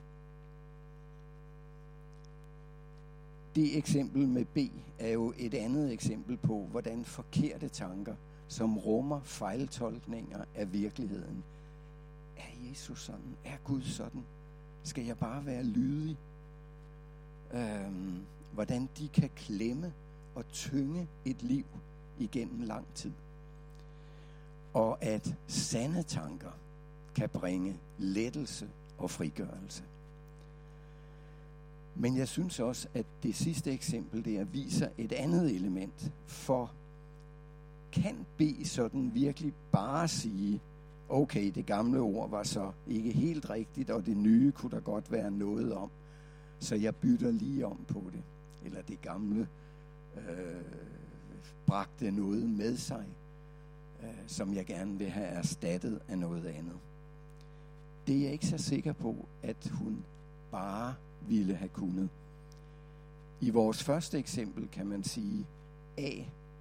det 3.54 3.78
eksempel 3.78 4.28
med 4.28 4.44
B 4.44 4.58
er 4.98 5.08
jo 5.08 5.32
et 5.38 5.54
andet 5.54 5.92
eksempel 5.92 6.36
på, 6.36 6.66
hvordan 6.70 7.04
forkerte 7.04 7.68
tanker, 7.68 8.14
som 8.50 8.78
rummer 8.78 9.20
fejltolkninger 9.24 10.44
af 10.54 10.72
virkeligheden. 10.72 11.44
Er 12.36 12.68
Jesus 12.70 13.02
sådan? 13.02 13.36
Er 13.44 13.56
Gud 13.64 13.82
sådan? 13.82 14.22
Skal 14.82 15.04
jeg 15.04 15.18
bare 15.18 15.46
være 15.46 15.64
lydig? 15.64 16.16
Øhm, 17.54 18.20
hvordan 18.52 18.88
de 18.98 19.08
kan 19.08 19.30
klemme 19.36 19.92
og 20.34 20.48
tynge 20.48 21.08
et 21.24 21.42
liv 21.42 21.64
igennem 22.18 22.60
lang 22.60 22.86
tid 22.94 23.12
og 24.72 25.04
at 25.04 25.34
sande 25.46 26.02
tanker 26.02 26.50
kan 27.14 27.28
bringe 27.28 27.76
lettelse 27.98 28.68
og 28.98 29.10
frigørelse. 29.10 29.82
Men 31.94 32.16
jeg 32.16 32.28
synes 32.28 32.60
også, 32.60 32.88
at 32.94 33.06
det 33.22 33.34
sidste 33.36 33.72
eksempel 33.72 34.24
der 34.24 34.44
viser 34.44 34.88
et 34.98 35.12
andet 35.12 35.54
element. 35.54 36.12
For 36.26 36.72
kan 37.92 38.26
bede 38.36 38.68
sådan 38.68 39.10
virkelig 39.14 39.52
bare 39.72 40.08
sige, 40.08 40.60
okay, 41.08 41.50
det 41.54 41.66
gamle 41.66 42.00
ord 42.00 42.30
var 42.30 42.42
så 42.42 42.72
ikke 42.86 43.12
helt 43.12 43.50
rigtigt, 43.50 43.90
og 43.90 44.06
det 44.06 44.16
nye 44.16 44.52
kunne 44.52 44.70
der 44.70 44.80
godt 44.80 45.12
være 45.12 45.30
noget 45.30 45.72
om, 45.74 45.90
så 46.58 46.74
jeg 46.74 46.96
bytter 46.96 47.30
lige 47.30 47.66
om 47.66 47.84
på 47.88 48.02
det. 48.12 48.22
Eller 48.64 48.82
det 48.82 49.00
gamle 49.00 49.48
øh, 50.16 50.62
bragte 51.66 52.10
noget 52.10 52.50
med 52.50 52.76
sig, 52.76 53.04
øh, 54.02 54.08
som 54.26 54.54
jeg 54.54 54.66
gerne 54.66 54.98
vil 54.98 55.08
have 55.10 55.26
erstattet 55.26 56.00
af 56.08 56.18
noget 56.18 56.46
andet. 56.46 56.76
Det 58.06 58.16
er 58.16 58.22
jeg 58.22 58.32
ikke 58.32 58.46
så 58.46 58.58
sikker 58.58 58.92
på, 58.92 59.16
at 59.42 59.70
hun 59.72 60.04
bare 60.50 60.94
ville 61.28 61.54
have 61.54 61.68
kunnet. 61.68 62.08
I 63.40 63.50
vores 63.50 63.82
første 63.82 64.18
eksempel 64.18 64.68
kan 64.68 64.86
man 64.86 65.04
sige, 65.04 65.46
A 65.98 66.10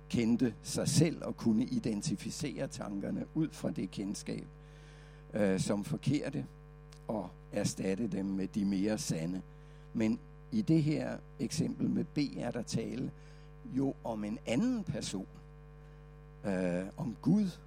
kendte 0.09 0.53
sig 0.63 0.87
selv 0.87 1.23
og 1.25 1.37
kunne 1.37 1.65
identificere 1.65 2.67
tankerne 2.67 3.25
ud 3.33 3.49
fra 3.51 3.71
det 3.71 3.91
kendskab 3.91 4.47
øh, 5.33 5.59
som 5.59 5.83
forkerte. 5.83 6.45
og 7.07 7.29
erstatte 7.51 8.07
dem 8.07 8.25
med 8.25 8.47
de 8.47 8.65
mere 8.65 8.97
sande. 8.97 9.41
Men 9.93 10.19
i 10.51 10.61
det 10.61 10.83
her 10.83 11.17
eksempel 11.39 11.89
med 11.89 12.03
B 12.03 12.17
er 12.37 12.51
der 12.51 12.61
tale 12.61 13.11
jo 13.65 13.93
om 14.03 14.23
en 14.23 14.39
anden 14.45 14.83
person. 14.83 15.27
Øh, 16.45 16.85
om 16.97 17.15
Gud, 17.21 17.59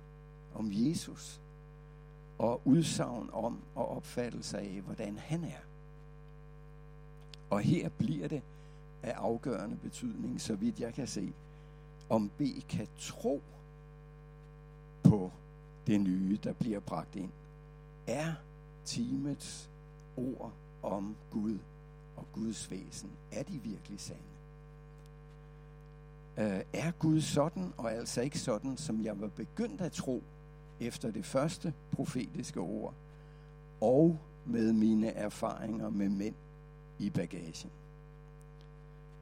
om 0.55 0.71
Jesus. 0.73 1.41
Og 2.39 2.61
udsagn 2.65 3.31
om 3.33 3.59
og 3.75 3.97
opfattelse 3.97 4.59
af, 4.59 4.81
hvordan 4.85 5.19
han 5.19 5.45
er. 5.45 5.63
Og 7.51 7.61
her 7.61 7.89
bliver 7.89 8.29
det 8.29 8.43
af 9.03 9.13
afgørende 9.13 9.77
betydning, 9.77 10.41
så 10.41 10.55
vidt 10.55 10.81
jeg 10.81 10.95
kan 10.95 11.07
se, 11.07 11.33
om 12.13 12.31
vi 12.39 12.65
kan 12.69 12.89
tro 12.99 13.43
på 15.03 15.31
det 15.87 16.01
nye, 16.01 16.39
der 16.45 16.53
bliver 16.53 16.81
bragt 16.81 17.17
ind. 17.17 17.31
Er 18.07 18.33
timets 18.85 19.71
ord 20.17 20.53
om 20.83 21.17
Gud 21.31 21.59
og 22.17 22.27
Guds 22.33 22.71
væsen, 22.71 23.11
er 23.31 23.43
de 23.43 23.59
virkelig 23.59 24.01
sande? 24.01 24.23
Øh, 26.39 26.65
er 26.73 26.91
Gud 26.91 27.21
sådan, 27.21 27.73
og 27.77 27.93
altså 27.93 28.21
ikke 28.21 28.39
sådan, 28.39 28.77
som 28.77 29.05
jeg 29.05 29.21
var 29.21 29.29
begyndt 29.29 29.81
at 29.81 29.93
tro 29.93 30.23
efter 30.81 31.11
det 31.11 31.25
første 31.25 31.75
profetiske 31.93 32.61
ord, 32.61 32.95
og 33.81 34.19
med 34.47 34.73
mine 34.73 35.09
erfaringer 35.09 35.91
med 35.91 36.09
mænd 36.09 36.35
i 36.99 37.11
bagagen? 37.11 37.71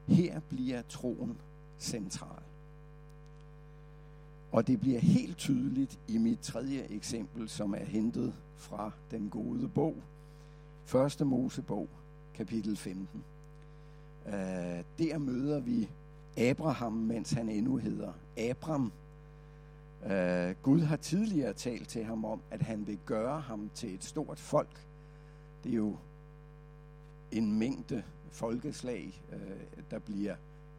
Her 0.06 0.40
bliver 0.40 0.82
troen 0.82 1.36
central. 1.78 2.49
Og 4.52 4.66
det 4.66 4.80
bliver 4.80 4.98
helt 4.98 5.36
tydeligt 5.36 5.98
i 6.08 6.18
mit 6.18 6.40
tredje 6.40 6.86
eksempel, 6.90 7.48
som 7.48 7.74
er 7.74 7.84
hentet 7.84 8.34
fra 8.56 8.90
den 9.10 9.28
gode 9.30 9.68
bog. 9.68 9.96
Første 10.84 11.24
Mosebog, 11.24 11.88
kapitel 12.34 12.76
15. 12.76 13.24
Uh, 14.26 14.32
øh, 14.32 14.38
der 14.98 15.18
møder 15.18 15.60
vi 15.60 15.90
Abraham, 16.36 16.92
mens 16.92 17.32
han 17.32 17.48
endnu 17.48 17.76
hedder 17.76 18.12
Abram. 18.38 18.92
Uh, 20.02 20.62
Gud 20.62 20.80
har 20.80 20.96
tidligere 20.96 21.52
talt 21.52 21.88
til 21.88 22.04
ham 22.04 22.24
om, 22.24 22.40
at 22.50 22.62
han 22.62 22.86
vil 22.86 22.98
gøre 23.06 23.40
ham 23.40 23.70
til 23.74 23.94
et 23.94 24.04
stort 24.04 24.38
folk. 24.38 24.86
Det 25.64 25.72
er 25.72 25.76
jo 25.76 25.96
en 27.32 27.58
mængde 27.58 28.02
folkeslag, 28.30 29.22
uh, 29.32 29.82
der 29.90 29.98
bliver 29.98 30.34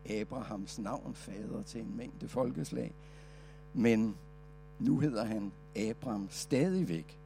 Abrahams 0.09 0.79
navn 0.79 1.15
fader 1.15 1.63
til 1.63 1.81
en 1.81 1.97
mængde 1.97 2.27
folkeslag. 2.27 2.93
Men 3.73 4.15
nu 4.79 4.99
hedder 4.99 5.25
han 5.25 5.51
Abram 5.75 6.27
stadigvæk. 6.29 7.19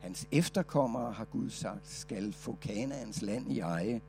Hans 0.00 0.26
efterkommere, 0.32 1.12
har 1.12 1.24
Gud 1.24 1.50
sagt, 1.50 1.88
skal 1.88 2.32
få 2.32 2.56
Kanaans 2.60 3.22
land 3.22 3.52
i 3.52 3.58
eje. 3.58 4.00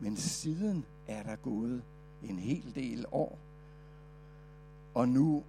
Men 0.00 0.16
siden 0.16 0.84
er 1.06 1.22
der 1.22 1.36
gået 1.36 1.82
en 2.22 2.38
hel 2.38 2.74
del 2.74 3.04
år. 3.12 3.38
Og 4.94 5.08
nu 5.08 5.42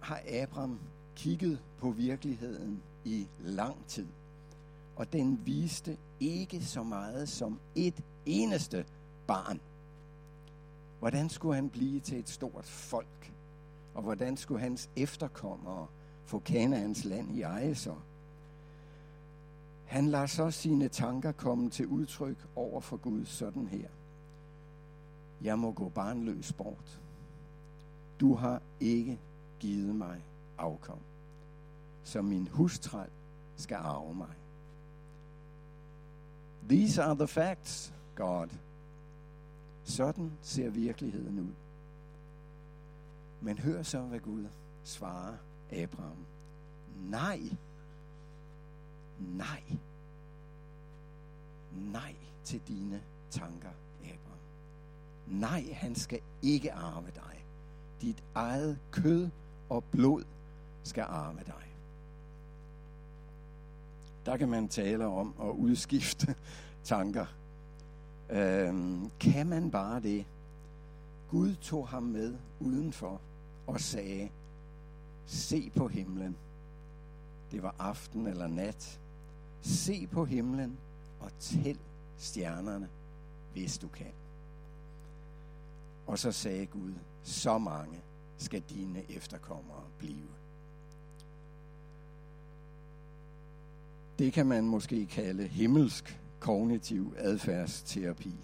har 0.00 0.20
Abram 0.42 0.78
kigget 1.16 1.62
på 1.78 1.90
virkeligheden 1.90 2.82
i 3.04 3.26
lang 3.40 3.86
tid. 3.86 4.06
Og 4.96 5.12
den 5.12 5.40
viste 5.46 5.96
ikke 6.20 6.64
så 6.64 6.82
meget 6.82 7.28
som 7.28 7.58
et 7.74 8.02
eneste 8.26 8.84
barn. 9.26 9.60
Hvordan 10.98 11.28
skulle 11.28 11.54
han 11.54 11.70
blive 11.70 12.00
til 12.00 12.18
et 12.18 12.28
stort 12.28 12.64
folk? 12.64 13.31
Og 13.94 14.02
hvordan 14.02 14.36
skulle 14.36 14.60
hans 14.60 14.90
efterkommere 14.96 15.86
få 16.24 16.38
Kanaans 16.38 17.04
land 17.04 17.36
i 17.36 17.42
eje 17.42 17.74
så? 17.74 17.94
Han 19.84 20.08
lader 20.08 20.26
så 20.26 20.50
sine 20.50 20.88
tanker 20.88 21.32
komme 21.32 21.70
til 21.70 21.86
udtryk 21.86 22.46
over 22.56 22.80
for 22.80 22.96
Gud 22.96 23.24
sådan 23.24 23.66
her. 23.66 23.88
Jeg 25.42 25.58
må 25.58 25.72
gå 25.72 25.88
barnløs 25.88 26.52
bort. 26.52 27.00
Du 28.20 28.34
har 28.34 28.62
ikke 28.80 29.20
givet 29.60 29.94
mig 29.94 30.24
afkom, 30.58 30.98
så 32.04 32.22
min 32.22 32.48
hustræl 32.48 33.10
skal 33.56 33.74
arve 33.74 34.14
mig. 34.14 34.34
These 36.68 37.02
are 37.02 37.14
the 37.14 37.26
facts, 37.26 37.94
God. 38.14 38.48
Sådan 39.84 40.32
ser 40.42 40.70
virkeligheden 40.70 41.38
ud. 41.38 41.54
Men 43.42 43.58
hør 43.58 43.82
så, 43.82 44.00
hvad 44.00 44.20
Gud 44.20 44.46
svarer 44.84 45.34
Abraham. 45.72 46.26
Nej. 46.96 47.40
Nej. 49.18 49.62
Nej 51.92 52.14
til 52.44 52.60
dine 52.68 53.02
tanker, 53.30 53.68
Abraham. 54.02 54.38
Nej, 55.26 55.72
han 55.72 55.94
skal 55.94 56.20
ikke 56.42 56.72
arve 56.72 57.10
dig. 57.14 57.44
Dit 58.00 58.22
eget 58.34 58.78
kød 58.90 59.30
og 59.68 59.84
blod 59.84 60.24
skal 60.82 61.02
arve 61.08 61.40
dig. 61.46 61.74
Der 64.26 64.36
kan 64.36 64.48
man 64.48 64.68
tale 64.68 65.06
om 65.06 65.34
at 65.42 65.50
udskifte 65.50 66.34
tanker. 66.84 67.26
Øhm, 68.30 69.10
kan 69.20 69.46
man 69.46 69.70
bare 69.70 70.00
det? 70.00 70.26
Gud 71.30 71.54
tog 71.54 71.88
ham 71.88 72.02
med 72.02 72.34
udenfor 72.60 73.20
og 73.72 73.80
sagde, 73.80 74.28
se 75.26 75.70
på 75.76 75.88
himlen. 75.88 76.36
Det 77.50 77.62
var 77.62 77.74
aften 77.78 78.26
eller 78.26 78.46
nat. 78.46 79.00
Se 79.62 80.06
på 80.06 80.24
himlen 80.24 80.78
og 81.20 81.30
tæl 81.38 81.78
stjernerne, 82.18 82.88
hvis 83.52 83.78
du 83.78 83.88
kan. 83.88 84.12
Og 86.06 86.18
så 86.18 86.32
sagde 86.32 86.66
Gud, 86.66 86.92
så 87.22 87.58
mange 87.58 88.00
skal 88.36 88.62
dine 88.70 89.10
efterkommere 89.10 89.84
blive. 89.98 90.28
Det 94.18 94.32
kan 94.32 94.46
man 94.46 94.64
måske 94.64 95.06
kalde 95.06 95.46
himmelsk 95.46 96.20
kognitiv 96.40 97.14
adfærdsterapi. 97.18 98.34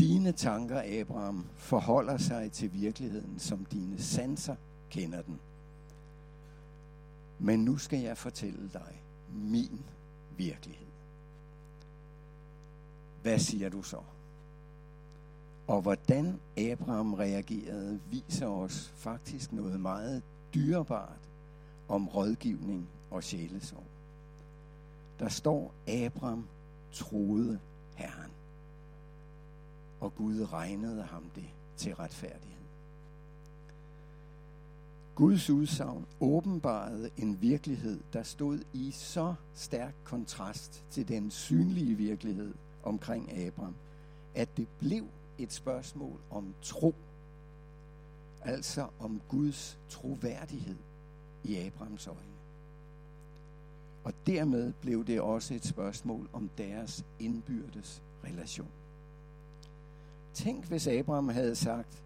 Dine 0.00 0.32
tanker, 0.32 1.00
Abraham, 1.00 1.46
forholder 1.56 2.16
sig 2.16 2.52
til 2.52 2.72
virkeligheden, 2.72 3.38
som 3.38 3.64
dine 3.64 4.02
sanser 4.02 4.56
kender 4.90 5.22
den. 5.22 5.40
Men 7.38 7.64
nu 7.64 7.76
skal 7.78 7.98
jeg 7.98 8.18
fortælle 8.18 8.70
dig 8.72 9.02
min 9.32 9.80
virkelighed. 10.36 10.86
Hvad 13.22 13.38
siger 13.38 13.68
du 13.68 13.82
så? 13.82 14.00
Og 15.66 15.82
hvordan 15.82 16.40
Abraham 16.58 17.14
reagerede, 17.14 18.00
viser 18.10 18.46
os 18.46 18.92
faktisk 18.96 19.52
noget 19.52 19.80
meget 19.80 20.22
dyrebart 20.54 21.28
om 21.88 22.08
rådgivning 22.08 22.88
og 23.10 23.24
sjælesorg. 23.24 23.86
Der 25.18 25.28
står, 25.28 25.74
Abraham 25.88 26.46
troede 26.92 27.58
Herren 27.94 28.30
og 30.00 30.14
Gud 30.14 30.52
regnede 30.52 31.02
ham 31.02 31.30
det 31.34 31.50
til 31.76 31.94
retfærdighed. 31.94 32.60
Guds 35.14 35.50
udsagn 35.50 36.06
åbenbarede 36.20 37.10
en 37.16 37.42
virkelighed, 37.42 38.00
der 38.12 38.22
stod 38.22 38.58
i 38.72 38.90
så 38.90 39.34
stærk 39.54 39.94
kontrast 40.04 40.84
til 40.90 41.08
den 41.08 41.30
synlige 41.30 41.94
virkelighed 41.94 42.54
omkring 42.82 43.38
Abraham, 43.38 43.74
at 44.34 44.56
det 44.56 44.68
blev 44.78 45.04
et 45.38 45.52
spørgsmål 45.52 46.20
om 46.30 46.54
tro. 46.62 46.94
Altså 48.42 48.86
om 48.98 49.20
Guds 49.28 49.78
troværdighed 49.88 50.76
i 51.44 51.56
Abrahams 51.56 52.06
øjne. 52.06 52.20
Og 54.04 54.12
dermed 54.26 54.72
blev 54.72 55.04
det 55.04 55.20
også 55.20 55.54
et 55.54 55.64
spørgsmål 55.64 56.28
om 56.32 56.50
deres 56.58 57.04
indbyrdes 57.18 58.02
relation. 58.24 58.68
Tænk, 60.34 60.64
hvis 60.64 60.86
Abraham 60.86 61.28
havde 61.28 61.56
sagt, 61.56 62.02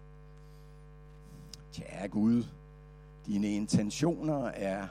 Tja, 1.71 2.07
Gud, 2.07 2.43
dine 3.25 3.47
intentioner 3.47 4.45
er, 4.45 4.87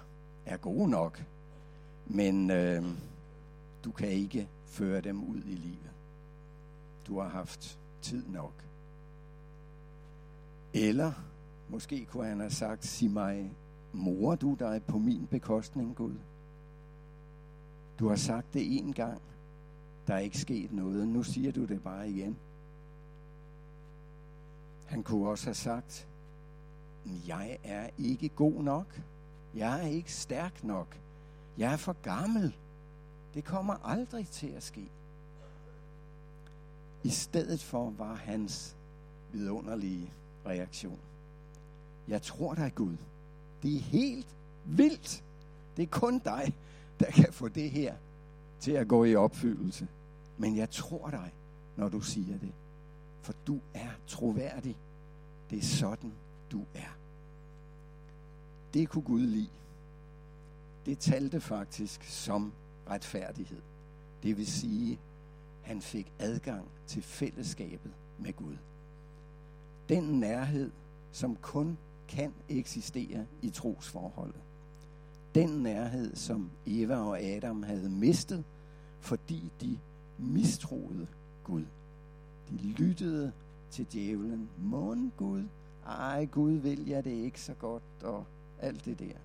er 0.47 0.57
gode 0.57 0.91
nok, 0.91 1.25
men 2.07 2.51
øh, 2.51 2.85
du 3.85 3.91
kan 3.91 4.09
ikke 4.09 4.49
føre 4.67 5.01
dem 5.01 5.25
ud 5.25 5.37
i 5.37 5.55
livet. 5.55 5.91
Du 7.07 7.21
har 7.21 7.29
haft 7.29 7.79
tid 8.03 8.23
nok. 8.29 8.53
Eller 10.75 11.13
måske 11.69 12.05
kunne 12.05 12.27
han 12.27 12.41
have 12.41 12.51
sagt, 12.51 12.87
sig 12.87 13.11
mig, 13.11 13.53
morer 13.93 14.37
du 14.37 14.57
dig 14.59 14.83
på 14.87 14.99
min 14.99 15.27
bekostning, 15.27 15.97
Gud? 15.97 16.15
Du 17.99 18.09
har 18.09 18.17
sagt 18.17 18.55
det 18.55 18.77
en 18.77 18.93
gang, 18.93 19.23
der 20.07 20.15
er 20.15 20.19
ikke 20.19 20.39
sket 20.39 20.73
noget, 20.73 21.09
nu 21.09 21.23
siger 21.23 21.53
du 21.53 21.65
det 21.65 21.83
bare 21.83 22.11
igen. 22.11 22.37
Han 24.87 25.03
kunne 25.03 25.29
også 25.29 25.45
have 25.45 25.55
sagt, 25.55 26.09
jeg 27.27 27.59
er 27.65 27.91
ikke 27.99 28.29
god 28.29 28.63
nok. 28.63 29.01
Jeg 29.55 29.83
er 29.83 29.89
ikke 29.89 30.13
stærk 30.13 30.65
nok. 30.65 30.99
Jeg 31.59 31.73
er 31.73 31.77
for 31.77 31.97
gammel. 32.03 32.57
Det 33.35 33.45
kommer 33.45 33.75
aldrig 33.85 34.29
til 34.29 34.47
at 34.47 34.63
ske. 34.63 34.91
I 37.03 37.09
stedet 37.09 37.63
for 37.63 37.91
var 37.91 38.15
hans 38.15 38.77
vidunderlige 39.33 40.13
reaktion. 40.47 40.99
Jeg 42.09 42.23
tror 42.23 42.55
dig, 42.55 42.75
Gud. 42.75 42.97
Det 43.63 43.77
er 43.77 43.81
helt 43.81 44.37
vildt. 44.65 45.25
Det 45.77 45.83
er 45.83 45.87
kun 45.87 46.19
dig, 46.19 46.55
der 47.01 47.11
kan 47.11 47.33
få 47.33 47.49
det 47.49 47.71
her 47.71 47.95
til 48.61 48.73
at 48.73 48.89
gå 48.89 49.05
i 49.05 49.15
opfyldelse. 49.15 49.89
Men 50.39 50.57
jeg 50.57 50.71
tror 50.71 51.11
dig, 51.11 51.33
når 51.77 51.89
du 51.89 52.01
siger 52.01 52.39
det. 52.39 52.53
For 53.25 53.35
du 53.47 53.61
er 53.75 53.91
troværdig. 54.07 54.77
Det 55.51 55.59
er 55.59 55.63
sådan, 55.63 56.13
du 56.53 56.65
er. 56.75 56.97
Det 58.75 58.89
kunne 58.89 59.05
Gud 59.05 59.27
lide. 59.27 59.49
Det 60.87 60.99
talte 60.99 61.41
faktisk 61.41 62.03
som 62.03 62.53
retfærdighed. 62.91 63.61
Det 64.23 64.37
vil 64.37 64.47
sige, 64.47 64.99
han 65.63 65.81
fik 65.83 66.13
adgang 66.19 66.69
til 66.87 67.03
fællesskabet 67.03 67.93
med 68.19 68.33
Gud. 68.33 68.57
Den 69.89 70.21
nærhed, 70.21 70.71
som 71.13 71.37
kun 71.37 71.79
kan 72.09 72.35
eksistere 72.49 73.27
i 73.43 73.51
trosforholdet. 73.51 74.41
Den 75.35 75.49
nærhed, 75.49 76.17
som 76.17 76.51
Eva 76.67 76.97
og 76.97 77.21
Adam 77.21 77.63
havde 77.63 77.91
mistet, 77.91 78.45
fordi 79.01 79.53
de 79.61 79.79
mistroede 80.19 81.07
Gud. 81.45 81.65
De 82.51 82.57
lyttede 82.57 83.33
til 83.71 83.87
djævlen. 83.93 84.49
Mån 84.59 85.13
Gud, 85.17 85.45
ej 85.87 86.25
Gud 86.25 86.53
vil 86.53 86.87
jeg 86.87 87.05
det 87.05 87.11
ikke 87.11 87.41
så 87.41 87.55
godt, 87.55 87.83
og 88.03 88.25
alt 88.61 88.85
det 88.85 88.99
der. 88.99 89.19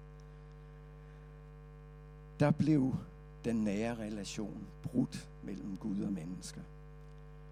Der 2.40 2.52
blev 2.52 2.96
den 3.46 3.64
nære 3.64 3.96
relation 3.96 4.68
brudt 4.84 5.30
mellem 5.44 5.78
Gud 5.78 6.02
og 6.02 6.14
mennesker. 6.14 6.62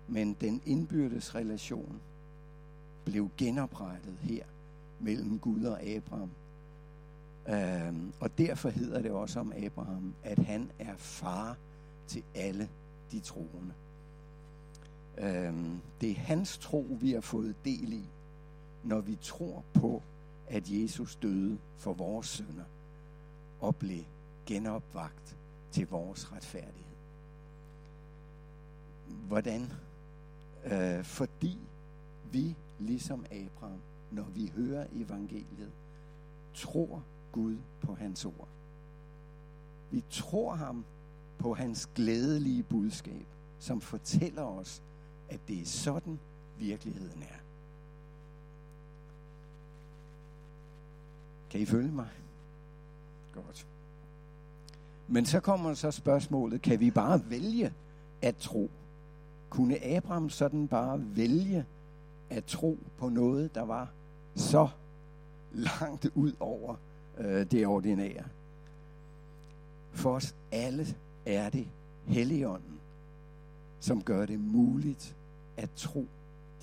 Men 0.08 0.34
den 0.42 0.62
indbyrdes 0.66 1.36
relation 1.36 2.00
blev 3.06 3.30
genoprettet 3.38 4.18
her 4.22 4.44
mellem 5.00 5.40
Gud 5.40 5.64
og 5.64 5.84
Abraham. 5.84 6.30
Øhm, 7.50 8.14
og 8.20 8.38
derfor 8.38 8.70
hedder 8.70 9.02
det 9.02 9.12
også 9.12 9.40
om 9.40 9.54
Abraham, 9.66 10.14
at 10.24 10.40
han 10.40 10.72
er 10.80 10.96
far 10.98 11.58
til 12.08 12.24
alle 12.36 12.70
de 13.12 13.20
troende. 13.20 13.74
Øhm, 15.18 15.80
det 16.02 16.12
er 16.12 16.16
hans 16.16 16.58
tro, 16.58 16.98
vi 17.00 17.12
har 17.12 17.22
fået 17.22 17.56
del 17.66 17.94
i, 17.94 18.10
når 18.84 19.02
vi 19.02 19.18
tror 19.22 19.64
på, 19.74 20.04
at 20.48 20.70
Jesus 20.70 21.16
døde 21.16 21.58
for 21.78 21.94
vores 21.94 22.28
sønder 22.28 22.64
og 23.60 23.76
blev 23.76 24.04
genopvagt 24.46 25.38
til 25.72 25.88
vores 25.88 26.34
retfærdighed. 26.34 26.84
Hvordan? 29.08 29.72
Øh, 30.66 31.04
fordi 31.04 31.60
vi, 32.32 32.56
ligesom 32.80 33.26
Abraham, 33.32 33.82
når 34.12 34.24
vi 34.24 34.52
hører 34.56 34.88
evangeliet, 34.94 35.72
tror 36.54 37.04
Gud 37.32 37.58
på 37.82 37.96
hans 37.96 38.26
ord. 38.26 38.48
Vi 39.92 40.04
tror 40.10 40.56
ham 40.56 40.86
på 41.38 41.54
hans 41.54 41.90
glædelige 41.96 42.64
budskab, 42.64 43.26
som 43.60 43.82
fortæller 43.82 44.44
os, 44.44 44.82
at 45.30 45.40
det 45.48 45.62
er 45.62 45.66
sådan, 45.66 46.20
virkeligheden 46.58 47.22
er. 47.22 47.38
Kan 51.50 51.60
I 51.62 51.66
følge 51.66 51.92
mig? 51.92 52.10
Godt. 53.34 53.68
Men 55.08 55.26
så 55.26 55.40
kommer 55.40 55.74
så 55.74 55.92
spørgsmålet, 55.92 56.62
kan 56.62 56.80
vi 56.80 56.92
bare 56.92 57.30
vælge 57.30 57.74
at 58.22 58.38
tro? 58.38 58.70
Kunne 59.50 59.86
Abraham 59.86 60.30
sådan 60.30 60.68
bare 60.68 61.16
vælge 61.16 61.66
at 62.30 62.46
tro 62.46 62.78
på 62.98 63.10
noget, 63.10 63.56
der 63.56 63.62
var 63.62 63.92
så 64.36 64.68
langt 65.52 66.06
ud 66.16 66.34
over 66.40 66.76
øh, 67.18 67.52
det 67.52 67.68
ordinære? 67.68 68.24
For 69.92 70.16
os 70.16 70.36
alle 70.52 70.86
er 71.26 71.50
det 71.50 71.68
Helligånden, 72.06 72.80
som 73.80 74.04
gør 74.04 74.26
det 74.26 74.40
muligt 74.40 75.17
at 75.58 75.70
tro 75.76 76.08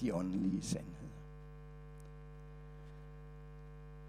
de 0.01 0.15
åndelige 0.15 0.63
sandheder. 0.63 0.95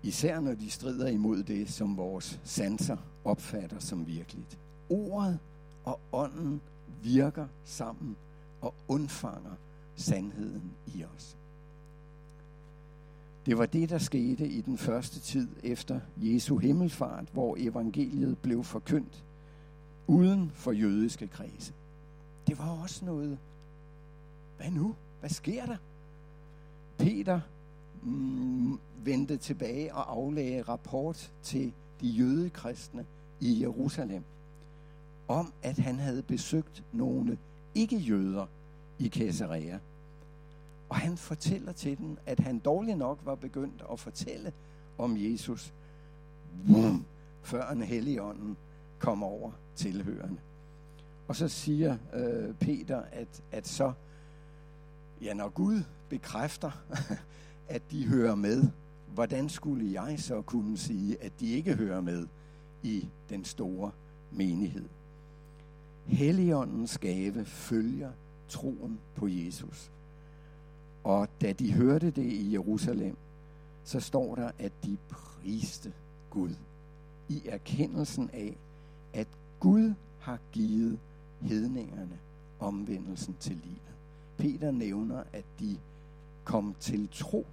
Især 0.03 0.39
når 0.39 0.53
de 0.53 0.69
strider 0.69 1.07
imod 1.07 1.43
det, 1.43 1.69
som 1.69 1.97
vores 1.97 2.39
sanser 2.43 2.97
opfatter 3.23 3.79
som 3.79 4.07
virkeligt. 4.07 4.59
Ordet 4.89 5.39
og 5.83 5.99
ånden 6.11 6.61
virker 7.03 7.47
sammen 7.63 8.15
og 8.61 8.73
undfanger 8.87 9.55
sandheden 9.95 10.71
i 10.95 11.03
os. 11.15 11.37
Det 13.45 13.57
var 13.57 13.65
det, 13.65 13.89
der 13.89 13.97
skete 13.97 14.47
i 14.47 14.61
den 14.61 14.77
første 14.77 15.19
tid 15.19 15.47
efter 15.63 15.99
Jesu 16.17 16.57
himmelfart, 16.57 17.25
hvor 17.33 17.55
evangeliet 17.59 18.37
blev 18.37 18.63
forkyndt 18.63 19.23
uden 20.07 20.51
for 20.55 20.71
jødiske 20.71 21.27
kredse. 21.27 21.73
Det 22.47 22.59
var 22.59 22.69
også 22.69 23.05
noget. 23.05 23.37
Hvad 24.57 24.71
nu? 24.71 24.95
Hvad 25.19 25.29
sker 25.29 25.65
der? 25.65 25.77
Peter 26.97 27.41
mm, 28.03 28.79
vendte 29.03 29.37
tilbage 29.37 29.93
og 29.93 30.11
aflagde 30.11 30.61
rapport 30.61 31.31
til 31.43 31.73
de 32.01 32.07
jødekristne 32.07 33.05
i 33.39 33.61
Jerusalem 33.61 34.23
om, 35.27 35.53
at 35.63 35.77
han 35.77 35.99
havde 35.99 36.21
besøgt 36.21 36.83
nogle 36.93 37.37
ikke-jøder 37.75 38.45
i 38.99 39.09
Caesarea. 39.09 39.79
Og 40.89 40.95
han 40.95 41.17
fortæller 41.17 41.71
til 41.71 41.97
dem, 41.97 42.17
at 42.25 42.39
han 42.39 42.59
dårligt 42.59 42.97
nok 42.97 43.19
var 43.23 43.35
begyndt 43.35 43.83
at 43.91 43.99
fortælle 43.99 44.53
om 44.97 45.15
Jesus, 45.17 45.73
Vum, 46.67 47.05
før 47.43 47.69
en 47.69 47.81
helligånden 47.81 48.57
kom 48.99 49.23
over 49.23 49.51
tilhørende. 49.75 50.37
Og 51.27 51.35
så 51.35 51.47
siger 51.47 51.97
øh, 52.13 52.55
Peter, 52.55 53.01
at, 53.11 53.43
at 53.51 53.67
så, 53.67 53.93
ja, 55.21 55.33
når 55.33 55.49
Gud 55.49 55.83
bekræfter, 56.09 56.71
at 57.67 57.81
de 57.91 58.07
hører 58.07 58.35
med, 58.35 58.63
hvordan 59.13 59.49
skulle 59.49 60.01
jeg 60.01 60.19
så 60.19 60.41
kunne 60.41 60.77
sige, 60.77 61.23
at 61.23 61.39
de 61.39 61.51
ikke 61.51 61.75
hører 61.75 62.01
med 62.01 62.27
i 62.83 63.07
den 63.29 63.45
store 63.45 63.91
menighed? 64.31 64.85
Helligåndens 66.05 66.97
gave 66.97 67.45
følger 67.45 68.11
troen 68.49 68.99
på 69.15 69.27
Jesus. 69.27 69.91
Og 71.03 71.27
da 71.41 71.53
de 71.53 71.73
hørte 71.73 72.11
det 72.11 72.25
i 72.25 72.53
Jerusalem, 72.53 73.17
så 73.83 73.99
står 73.99 74.35
der, 74.35 74.51
at 74.59 74.71
de 74.83 74.97
priste 75.09 75.93
Gud 76.29 76.55
i 77.29 77.41
erkendelsen 77.45 78.29
af, 78.33 78.57
at 79.13 79.27
Gud 79.59 79.93
har 80.19 80.39
givet 80.51 80.99
hedningerne 81.41 82.19
omvendelsen 82.59 83.35
til 83.39 83.55
livet. 83.63 83.94
Peter 84.37 84.71
nævner, 84.71 85.23
at 85.33 85.45
de 85.59 85.77
kom 86.43 86.75
til 86.79 87.09
tro. 87.11 87.45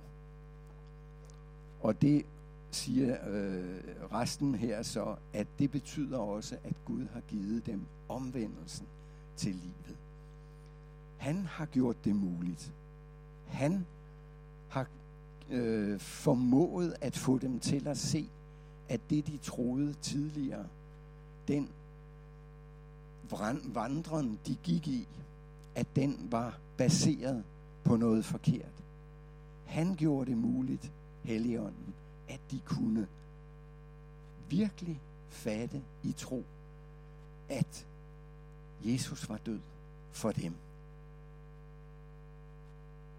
Og 1.81 2.03
det 2.03 2.27
siger 2.71 3.17
øh, 3.29 3.81
resten 4.13 4.55
her 4.55 4.83
så, 4.83 5.17
at 5.33 5.47
det 5.59 5.71
betyder 5.71 6.19
også, 6.19 6.57
at 6.65 6.75
Gud 6.85 7.07
har 7.13 7.21
givet 7.21 7.67
dem 7.67 7.81
omvendelsen 8.09 8.87
til 9.37 9.55
livet. 9.55 9.97
Han 11.17 11.37
har 11.47 11.67
gjort 11.67 12.05
det 12.05 12.17
muligt. 12.17 12.73
Han 13.47 13.87
har 14.69 14.87
øh, 15.51 16.01
formået 16.01 16.97
at 17.01 17.17
få 17.17 17.39
dem 17.39 17.61
til 17.61 17.89
at 17.89 17.99
se, 17.99 18.29
at 18.89 19.01
det 19.11 19.27
de 19.27 19.37
troede 19.37 19.93
tidligere, 19.93 20.67
den 21.49 21.69
vandren 23.75 24.39
de 24.47 24.55
gik 24.55 24.89
i, 24.89 25.09
at 25.75 25.87
den 25.97 26.29
var 26.31 26.59
baseret 26.77 27.45
på 27.85 27.97
noget 27.97 28.25
forkert. 28.25 28.73
Han 29.67 29.95
gjorde 29.97 30.31
det 30.31 30.39
muligt, 30.39 30.93
Helligånden, 31.23 31.95
at 32.29 32.41
de 32.51 32.61
kunne 32.65 33.07
virkelig 34.49 35.01
fatte 35.29 35.83
i 36.03 36.13
tro, 36.13 36.45
at 37.49 37.87
Jesus 38.85 39.29
var 39.29 39.39
død 39.47 39.61
for 40.13 40.33
dem. 40.33 40.55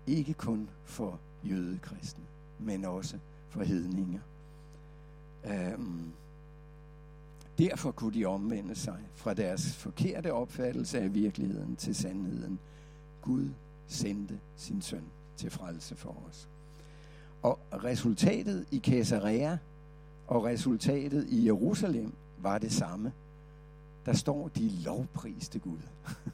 Ikke 0.08 0.34
kun 0.34 0.70
for 0.86 1.20
jødekristne, 1.44 2.24
men 2.60 2.86
også 2.86 3.20
for 3.50 3.63
hedninger. 3.63 4.22
Um, 5.76 6.13
derfor 7.69 7.91
kunne 7.91 8.13
de 8.13 8.26
omvende 8.26 8.76
sig 8.76 8.99
fra 9.15 9.34
deres 9.34 9.76
forkerte 9.76 10.34
opfattelse 10.34 10.99
af 10.99 11.13
virkeligheden 11.13 11.76
til 11.76 11.95
sandheden. 11.95 12.60
Gud 13.21 13.49
sendte 13.88 14.39
sin 14.56 14.82
søn 14.82 15.04
til 15.38 15.49
frelse 15.49 15.95
for 15.95 16.23
os. 16.30 16.47
Og 17.41 17.60
resultatet 17.71 18.65
i 18.71 18.80
Caesarea 18.80 19.58
og 20.28 20.43
resultatet 20.43 21.28
i 21.30 21.45
Jerusalem 21.45 22.13
var 22.38 22.58
det 22.58 22.71
samme. 22.71 23.13
der 24.06 24.13
står, 24.13 24.47
de 24.47 24.69
lovpriste 24.69 25.60
Gud. 25.60 25.80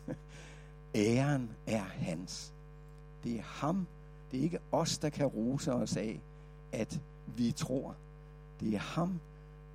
Æren 0.96 1.50
er 1.68 1.84
hans. 1.84 2.54
Det 3.24 3.36
er 3.36 3.42
ham. 3.42 3.88
Det 4.32 4.40
er 4.40 4.44
ikke 4.44 4.60
os, 4.72 4.98
der 4.98 5.10
kan 5.10 5.26
rose 5.26 5.74
os 5.74 5.98
af, 5.98 6.22
at 6.72 7.00
vi 7.38 7.52
tror. 7.52 7.96
Det 8.60 8.74
er 8.74 8.80
ham, 8.80 9.20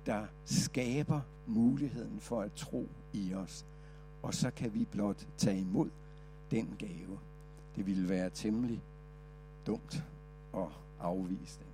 der 0.05 0.25
skaber 0.45 1.21
muligheden 1.47 2.19
for 2.19 2.41
at 2.41 2.53
tro 2.53 2.89
i 3.13 3.33
os. 3.33 3.65
Og 4.21 4.33
så 4.33 4.51
kan 4.51 4.73
vi 4.73 4.85
blot 4.91 5.27
tage 5.37 5.59
imod 5.59 5.89
den 6.51 6.75
gave. 6.77 7.19
Det 7.75 7.85
ville 7.85 8.09
være 8.09 8.29
temmelig 8.29 8.81
dumt 9.67 10.03
at 10.53 10.67
afvise 10.99 11.59
den. 11.59 11.67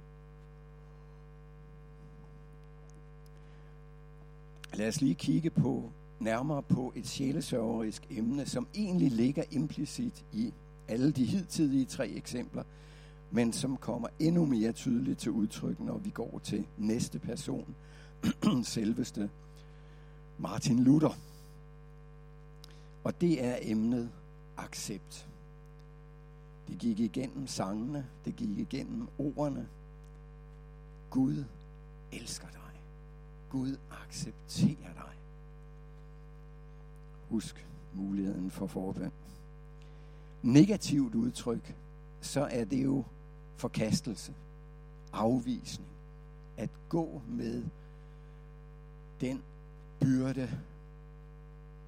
Lad 4.74 4.88
os 4.88 5.02
lige 5.02 5.16
kigge 5.16 5.50
på 5.50 5.92
nærmere 6.20 6.64
på 6.64 6.94
et 6.96 7.08
sjælesørgerisk 7.08 8.08
emne, 8.10 8.46
som 8.46 8.68
egentlig 8.76 9.12
ligger 9.12 9.44
implicit 9.52 10.26
i 10.34 10.54
alle 10.88 11.12
de 11.12 11.26
hidtidige 11.26 11.86
tre 11.86 12.10
eksempler, 12.10 12.64
men 13.32 13.54
som 13.54 13.78
kommer 13.78 14.08
endnu 14.20 14.46
mere 14.46 14.72
tydeligt 14.72 15.20
til 15.20 15.32
udtryk, 15.32 15.80
når 15.80 15.98
vi 15.98 16.10
går 16.10 16.40
til 16.44 16.68
næste 16.78 17.20
person, 17.20 17.76
selveste 18.64 19.30
Martin 20.38 20.84
Luther. 20.84 21.18
Og 23.04 23.22
det 23.22 23.46
er 23.46 23.58
emnet 23.62 24.12
accept. 24.58 25.28
Det 26.68 26.78
gik 26.78 27.00
igennem 27.00 27.48
sangene, 27.48 28.08
det 28.26 28.36
gik 28.36 28.58
igennem 28.58 29.08
ordene. 29.18 29.68
Gud 31.10 31.44
elsker 32.12 32.48
dig. 32.48 32.82
Gud 33.50 33.78
accepterer 33.92 34.94
dig. 34.94 35.14
Husk 37.30 37.68
muligheden 37.94 38.52
for 38.52 38.68
forbøn. 38.68 39.12
Negativt 40.42 41.16
udtryk, 41.16 41.76
så 42.22 42.42
er 42.52 42.64
det 42.64 42.84
jo 42.84 43.04
forkastelse, 43.56 44.34
afvisning, 45.14 45.90
at 46.58 46.70
gå 46.90 47.22
med 47.28 47.64
den 49.22 49.44
byrde, 50.00 50.50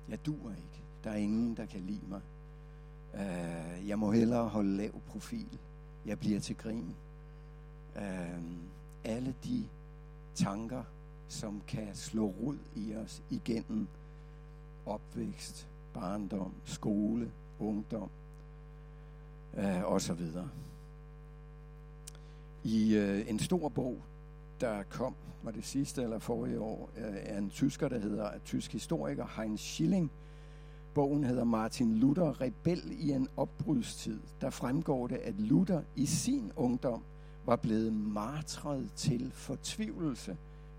jeg 0.09 0.25
duer 0.25 0.51
ikke. 0.51 0.83
Der 1.03 1.09
er 1.09 1.15
ingen, 1.15 1.57
der 1.57 1.65
kan 1.65 1.81
lide 1.81 2.05
mig. 2.09 2.21
Uh, 3.13 3.87
jeg 3.87 3.99
må 3.99 4.11
hellere 4.11 4.49
holde 4.49 4.77
lav 4.77 4.91
profil. 5.07 5.59
Jeg 6.05 6.19
bliver 6.19 6.39
til 6.39 6.57
grin. 6.57 6.95
Uh, 7.95 8.43
alle 9.03 9.35
de 9.43 9.67
tanker, 10.35 10.83
som 11.27 11.61
kan 11.67 11.95
slå 11.95 12.25
rod 12.25 12.57
i 12.75 12.95
os 12.95 13.21
igennem 13.29 13.87
opvækst, 14.85 15.67
barndom, 15.93 16.53
skole, 16.65 17.31
ungdom 17.59 18.09
uh, 19.57 19.83
og 19.83 20.01
så 20.01 20.13
videre. 20.13 20.49
I 22.63 22.97
uh, 22.97 23.29
en 23.29 23.39
stor 23.39 23.69
bog, 23.69 24.01
der 24.63 24.83
kom, 24.83 25.15
var 25.41 25.51
det 25.51 25.65
sidste 25.65 26.01
eller 26.01 26.19
forrige 26.19 26.59
år, 26.59 26.89
af 26.95 27.33
er 27.33 27.37
en 27.37 27.49
tysker, 27.49 27.87
der 27.87 27.99
hedder, 27.99 28.31
en 28.31 28.39
tysk 28.45 28.71
historiker 28.71 29.41
Heinz 29.41 29.61
Schilling. 29.61 30.11
Bogen 30.93 31.23
hedder 31.23 31.43
Martin 31.43 31.95
Luther, 31.95 32.41
Rebel 32.41 32.81
i 32.91 33.11
en 33.11 33.27
opbrudstid. 33.37 34.19
Der 34.41 34.49
fremgår 34.49 35.07
det, 35.07 35.15
at 35.15 35.39
Luther 35.39 35.81
i 35.95 36.05
sin 36.05 36.51
ungdom 36.55 37.03
var 37.45 37.55
blevet 37.55 37.93
martret 37.93 38.91
til 38.95 39.31
fortvivlelse 39.31 40.37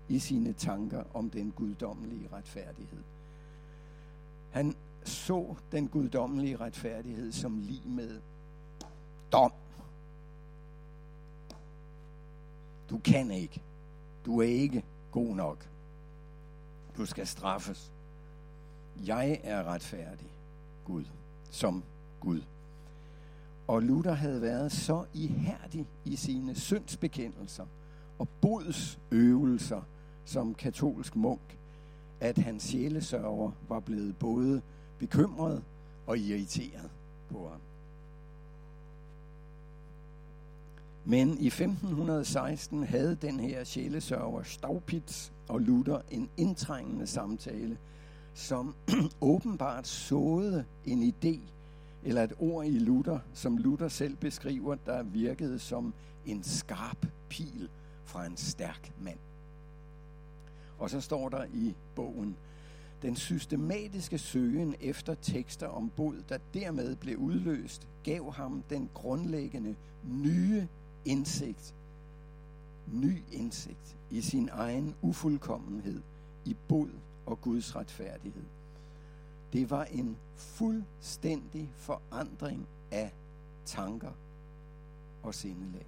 i 0.09 0.19
sine 0.19 0.53
tanker 0.53 1.03
om 1.13 1.29
den 1.29 1.51
guddommelige 1.51 2.29
retfærdighed. 2.33 3.03
Han 4.51 4.75
så 5.03 5.55
den 5.71 5.87
guddommelige 5.87 6.57
retfærdighed 6.57 7.31
som 7.31 7.59
lige 7.59 7.89
med 7.89 8.21
dom. 9.31 9.51
Du 12.89 12.97
kan 12.97 13.31
ikke. 13.31 13.61
Du 14.25 14.39
er 14.39 14.47
ikke 14.47 14.83
god 15.11 15.35
nok. 15.35 15.67
Du 16.97 17.05
skal 17.05 17.27
straffes. 17.27 17.91
Jeg 19.05 19.39
er 19.43 19.63
retfærdig, 19.63 20.27
Gud, 20.85 21.03
som 21.51 21.83
Gud. 22.19 22.41
Og 23.67 23.81
Luther 23.81 24.13
havde 24.13 24.41
været 24.41 24.71
så 24.71 25.05
ihærdig 25.13 25.87
i 26.05 26.15
sine 26.15 26.55
syndsbekendelser 26.55 27.65
og 28.19 28.27
bodsøvelser 28.41 29.81
som 30.25 30.53
katolsk 30.53 31.15
munk, 31.15 31.57
at 32.19 32.37
hans 32.37 32.63
sjælesørger 32.63 33.51
var 33.69 33.79
blevet 33.79 34.17
både 34.17 34.61
bekymret 34.99 35.63
og 36.07 36.17
irriteret 36.17 36.89
på 37.29 37.49
ham. 37.49 37.59
Men 41.07 41.37
i 41.39 41.47
1516 41.47 42.83
havde 42.83 43.17
den 43.21 43.39
her 43.39 43.63
sjælesørger 43.63 44.43
Staupitz 44.43 45.29
og 45.47 45.59
Luther 45.59 46.01
en 46.11 46.29
indtrængende 46.37 47.07
samtale, 47.07 47.77
som 48.33 48.75
åbenbart 49.21 49.87
såede 49.87 50.65
en 50.85 51.13
idé 51.13 51.39
eller 52.03 52.23
et 52.23 52.33
ord 52.39 52.65
i 52.65 52.79
Luther, 52.79 53.19
som 53.33 53.57
Luther 53.57 53.87
selv 53.87 54.15
beskriver, 54.15 54.75
der 54.75 55.03
virkede 55.03 55.59
som 55.59 55.93
en 56.25 56.43
skarp 56.43 57.05
pil 57.29 57.69
fra 58.05 58.25
en 58.25 58.37
stærk 58.37 58.91
mand. 59.01 59.19
Og 60.79 60.89
så 60.89 61.01
står 61.01 61.29
der 61.29 61.45
i 61.53 61.75
bogen, 61.95 62.35
den 63.01 63.15
systematiske 63.15 64.17
søgen 64.17 64.75
efter 64.81 65.15
tekster 65.21 65.67
om 65.67 65.91
bod, 65.95 66.15
der 66.29 66.37
dermed 66.53 66.95
blev 66.95 67.17
udløst, 67.17 67.87
gav 68.03 68.33
ham 68.33 68.63
den 68.69 68.89
grundlæggende 68.93 69.75
nye 70.03 70.67
indsigt, 71.05 71.75
ny 72.87 73.23
indsigt 73.31 73.97
i 74.09 74.21
sin 74.21 74.49
egen 74.51 74.95
ufuldkommenhed, 75.01 76.01
i 76.45 76.55
bod 76.67 76.89
og 77.25 77.41
Guds 77.41 77.75
retfærdighed. 77.75 78.45
Det 79.53 79.69
var 79.69 79.83
en 79.83 80.17
fuldstændig 80.35 81.71
forandring 81.75 82.67
af 82.91 83.13
tanker 83.65 84.11
og 85.23 85.35
sindelag. 85.35 85.85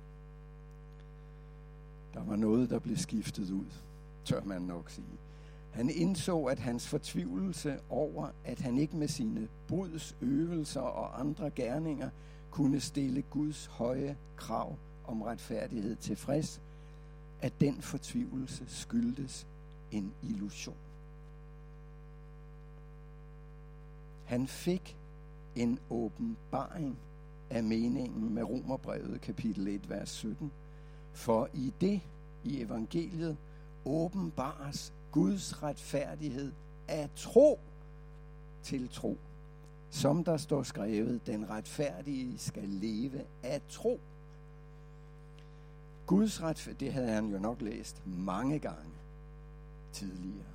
Der 2.13 2.23
var 2.23 2.35
noget, 2.35 2.69
der 2.69 2.79
blev 2.79 2.97
skiftet 2.97 3.51
ud, 3.51 3.65
tør 4.25 4.43
man 4.43 4.61
nok 4.61 4.89
sige. 4.89 5.19
Han 5.71 5.89
indså, 5.89 6.43
at 6.43 6.59
hans 6.59 6.87
fortvivlelse 6.87 7.79
over, 7.89 8.29
at 8.45 8.59
han 8.59 8.77
ikke 8.77 8.97
med 8.97 9.07
sine 9.07 9.47
bruds 9.67 10.15
øvelser 10.21 10.81
og 10.81 11.19
andre 11.19 11.49
gerninger 11.49 12.09
kunne 12.51 12.79
stille 12.79 13.21
Guds 13.21 13.65
høje 13.65 14.17
krav 14.35 14.77
om 15.07 15.21
retfærdighed 15.21 15.95
tilfreds, 15.95 16.61
at 17.41 17.53
den 17.61 17.81
fortvivlelse 17.81 18.63
skyldtes 18.67 19.47
en 19.91 20.13
illusion. 20.23 20.75
Han 24.25 24.47
fik 24.47 24.97
en 25.55 25.79
åbenbaring 25.89 26.97
af 27.49 27.63
meningen 27.63 28.33
med 28.33 28.43
Romerbrevet 28.43 29.21
kapitel 29.21 29.67
1, 29.67 29.89
vers 29.89 30.09
17. 30.09 30.51
For 31.13 31.49
i 31.53 31.73
det, 31.81 32.01
i 32.43 32.61
evangeliet, 32.61 33.37
åbenbares 33.85 34.93
Guds 35.11 35.63
retfærdighed 35.63 36.51
af 36.87 37.09
tro 37.15 37.59
til 38.63 38.89
tro. 38.89 39.17
Som 39.89 40.23
der 40.23 40.37
står 40.37 40.63
skrevet, 40.63 41.27
den 41.27 41.49
retfærdige 41.49 42.37
skal 42.37 42.69
leve 42.69 43.21
af 43.43 43.61
tro. 43.69 43.99
Guds 46.07 46.41
retfærdighed, 46.41 46.79
det 46.79 46.93
havde 46.93 47.07
han 47.07 47.27
jo 47.27 47.39
nok 47.39 47.61
læst 47.61 48.01
mange 48.05 48.59
gange 48.59 48.91
tidligere. 49.91 50.45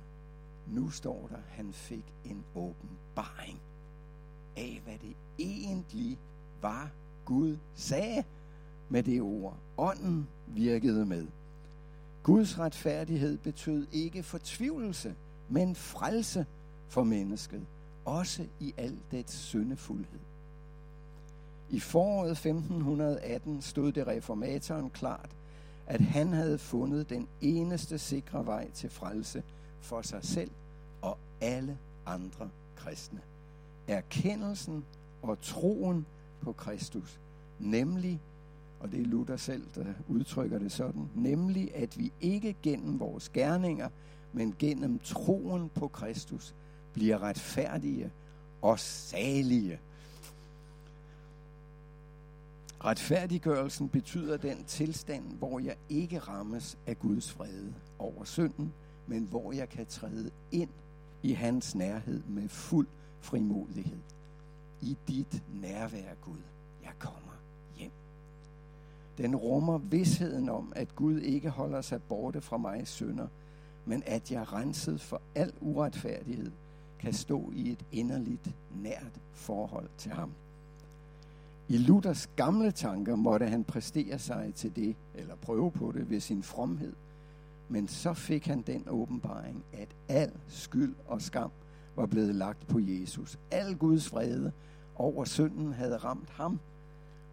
Nu 0.67 0.89
står 0.89 1.27
der, 1.29 1.37
han 1.49 1.73
fik 1.73 2.13
en 2.25 2.43
åbenbaring 2.55 3.59
af, 4.57 4.81
hvad 4.83 4.93
det 4.93 5.15
egentlig 5.39 6.19
var, 6.61 6.91
Gud 7.25 7.57
sagde 7.75 8.23
med 8.89 9.03
det 9.03 9.21
ord. 9.21 9.57
Ånden 9.77 10.27
virkede 10.47 11.05
med. 11.05 11.27
Guds 12.23 12.59
retfærdighed 12.59 13.37
betød 13.37 13.87
ikke 13.91 14.23
fortvivlelse, 14.23 15.15
men 15.49 15.75
frelse 15.75 16.45
for 16.87 17.03
mennesket, 17.03 17.65
også 18.05 18.47
i 18.59 18.73
al 18.77 18.97
dets 19.11 19.33
syndefuldhed. 19.37 20.19
I 21.69 21.79
foråret 21.79 22.31
1518 22.31 23.61
stod 23.61 23.91
det 23.91 24.07
reformatoren 24.07 24.89
klart, 24.89 25.29
at 25.87 26.01
han 26.01 26.27
havde 26.27 26.57
fundet 26.57 27.09
den 27.09 27.27
eneste 27.41 27.97
sikre 27.97 28.45
vej 28.45 28.71
til 28.71 28.89
frelse 28.89 29.43
for 29.81 30.01
sig 30.01 30.23
selv 30.23 30.51
og 31.01 31.17
alle 31.41 31.77
andre 32.05 32.49
kristne. 32.75 33.19
Erkendelsen 33.87 34.85
og 35.21 35.41
troen 35.41 36.05
på 36.41 36.51
Kristus, 36.51 37.19
nemlig, 37.59 38.21
og 38.79 38.91
det 38.91 39.01
er 39.01 39.05
Luther 39.05 39.37
selv, 39.37 39.63
der 39.75 39.85
udtrykker 40.07 40.59
det 40.59 40.71
sådan, 40.71 41.09
nemlig 41.15 41.75
at 41.75 41.99
vi 41.99 42.11
ikke 42.21 42.55
gennem 42.63 42.99
vores 42.99 43.29
gerninger, 43.29 43.89
men 44.33 44.55
gennem 44.59 44.99
troen 44.99 45.69
på 45.69 45.87
Kristus 45.87 46.55
bliver 46.93 47.23
retfærdige 47.23 48.11
og 48.61 48.79
salige. 48.79 49.79
Retfærdiggørelsen 52.85 53.89
betyder 53.89 54.37
den 54.37 54.63
tilstand, 54.63 55.23
hvor 55.37 55.59
jeg 55.59 55.75
ikke 55.89 56.19
rammes 56.19 56.77
af 56.87 56.99
Guds 56.99 57.31
fred 57.31 57.73
over 57.99 58.23
synden, 58.23 58.73
men 59.07 59.23
hvor 59.23 59.51
jeg 59.51 59.69
kan 59.69 59.85
træde 59.85 60.31
ind 60.51 60.69
i 61.23 61.33
hans 61.33 61.75
nærhed 61.75 62.23
med 62.23 62.49
fuld 62.49 62.87
frimodighed. 63.19 63.99
I 64.81 64.97
dit 65.07 65.43
nærvær, 65.61 66.13
Gud, 66.21 66.41
jeg 66.83 66.91
kommer 66.99 67.31
hjem. 67.77 67.91
Den 69.17 69.35
rummer 69.35 69.77
vidsheden 69.77 70.49
om, 70.49 70.73
at 70.75 70.95
Gud 70.95 71.19
ikke 71.19 71.49
holder 71.49 71.81
sig 71.81 72.03
borte 72.03 72.41
fra 72.41 72.57
mig 72.57 72.87
sønder, 72.87 73.27
men 73.85 74.03
at 74.05 74.31
jeg 74.31 74.53
renset 74.53 75.01
for 75.01 75.21
al 75.35 75.53
uretfærdighed 75.61 76.51
kan 76.99 77.13
stå 77.13 77.51
i 77.55 77.71
et 77.71 77.85
inderligt, 77.91 78.49
nært 78.75 79.19
forhold 79.31 79.89
til 79.97 80.11
ham. 80.11 80.31
I 81.73 81.77
Luthers 81.77 82.29
gamle 82.35 82.71
tanker 82.71 83.15
måtte 83.15 83.47
han 83.47 83.63
præstere 83.63 84.19
sig 84.19 84.51
til 84.55 84.75
det, 84.75 84.95
eller 85.15 85.35
prøve 85.35 85.71
på 85.71 85.91
det 85.91 86.09
ved 86.09 86.19
sin 86.19 86.43
fromhed. 86.43 86.93
Men 87.69 87.87
så 87.87 88.13
fik 88.13 88.47
han 88.47 88.61
den 88.61 88.83
åbenbaring, 88.89 89.63
at 89.73 89.87
al 90.07 90.31
skyld 90.47 90.95
og 91.07 91.21
skam 91.21 91.49
var 91.95 92.05
blevet 92.05 92.35
lagt 92.35 92.67
på 92.67 92.79
Jesus. 92.79 93.39
Al 93.51 93.75
Guds 93.75 94.13
vrede 94.13 94.51
over 94.95 95.25
synden 95.25 95.73
havde 95.73 95.97
ramt 95.97 96.29
ham, 96.29 96.59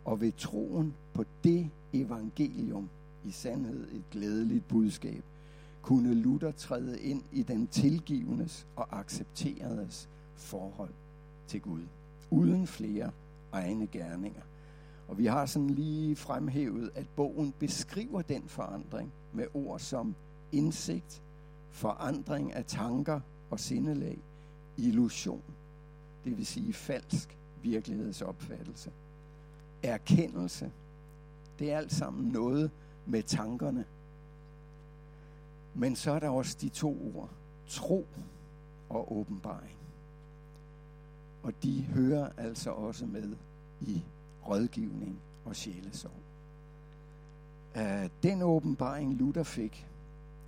og 0.04 0.20
ved 0.20 0.32
troen 0.32 0.94
på 1.14 1.24
det 1.44 1.70
evangelium, 1.92 2.88
i 3.24 3.30
sandhed 3.30 3.88
et 3.92 4.04
glædeligt 4.10 4.68
budskab, 4.68 5.24
kunne 5.82 6.14
Luther 6.14 6.50
træde 6.50 7.00
ind 7.00 7.22
i 7.32 7.42
den 7.42 7.66
tilgivendes 7.66 8.66
og 8.76 8.98
accepteredes 8.98 10.08
forhold 10.36 10.94
til 11.46 11.60
Gud, 11.60 11.82
uden 12.30 12.66
flere 12.66 13.10
egne 13.52 13.86
gerninger. 13.86 14.42
Og 15.08 15.18
vi 15.18 15.26
har 15.26 15.46
sådan 15.46 15.70
lige 15.70 16.16
fremhævet, 16.16 16.90
at 16.94 17.06
bogen 17.16 17.54
beskriver 17.58 18.22
den 18.22 18.42
forandring 18.48 19.12
med 19.32 19.46
ord 19.54 19.78
som 19.78 20.14
indsigt, 20.52 21.22
forandring 21.70 22.52
af 22.52 22.64
tanker 22.64 23.20
og 23.50 23.60
sindelag, 23.60 24.18
illusion, 24.76 25.42
det 26.24 26.36
vil 26.36 26.46
sige 26.46 26.72
falsk 26.72 27.38
virkelighedsopfattelse, 27.62 28.92
erkendelse, 29.82 30.72
det 31.58 31.72
er 31.72 31.78
alt 31.78 31.92
sammen 31.92 32.28
noget 32.28 32.70
med 33.06 33.22
tankerne. 33.22 33.84
Men 35.74 35.96
så 35.96 36.10
er 36.12 36.18
der 36.18 36.28
også 36.28 36.56
de 36.60 36.68
to 36.68 37.12
ord, 37.16 37.30
tro 37.66 38.06
og 38.88 39.16
åbenbaring. 39.16 39.79
Og 41.42 41.52
de 41.62 41.82
hører 41.82 42.28
altså 42.36 42.70
også 42.70 43.06
med 43.06 43.36
i 43.80 44.02
rådgivning 44.48 45.20
og 45.44 45.56
sjælesorg. 45.56 46.12
Øh, 47.76 48.10
den 48.22 48.42
åbenbaring 48.42 49.14
Luther 49.14 49.42
fik, 49.42 49.86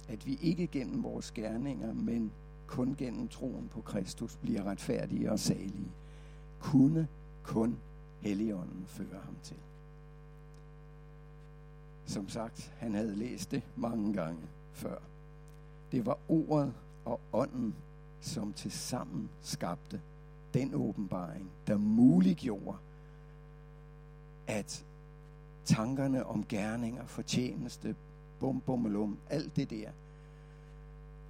at 0.08 0.26
vi 0.26 0.38
ikke 0.42 0.66
gennem 0.66 1.02
vores 1.02 1.30
gerninger, 1.30 1.92
men 1.92 2.32
kun 2.66 2.94
gennem 2.98 3.28
troen 3.28 3.68
på 3.68 3.80
Kristus 3.80 4.36
bliver 4.36 4.64
retfærdige 4.64 5.32
og 5.32 5.38
salige, 5.38 5.92
kunne 6.60 7.08
kun 7.42 7.78
Helligånden 8.20 8.84
føre 8.86 9.20
ham 9.24 9.36
til. 9.42 9.56
Som 12.06 12.28
sagt, 12.28 12.74
han 12.78 12.94
havde 12.94 13.16
læst 13.16 13.50
det 13.50 13.62
mange 13.76 14.12
gange 14.12 14.40
før. 14.72 14.98
Det 15.92 16.06
var 16.06 16.18
ordet 16.28 16.74
og 17.04 17.20
ånden, 17.32 17.74
som 18.20 18.52
til 18.52 18.72
sammen 18.72 19.30
skabte 19.40 20.00
den 20.54 20.74
åbenbaring, 20.74 21.50
der 21.66 21.76
muliggjorde, 21.76 22.76
at 24.46 24.84
tankerne 25.64 26.26
om 26.26 26.44
gerninger, 26.48 27.06
fortjeneste, 27.06 27.96
bum, 28.40 28.60
bum, 28.60 29.18
alt 29.30 29.56
det 29.56 29.70
der, 29.70 29.90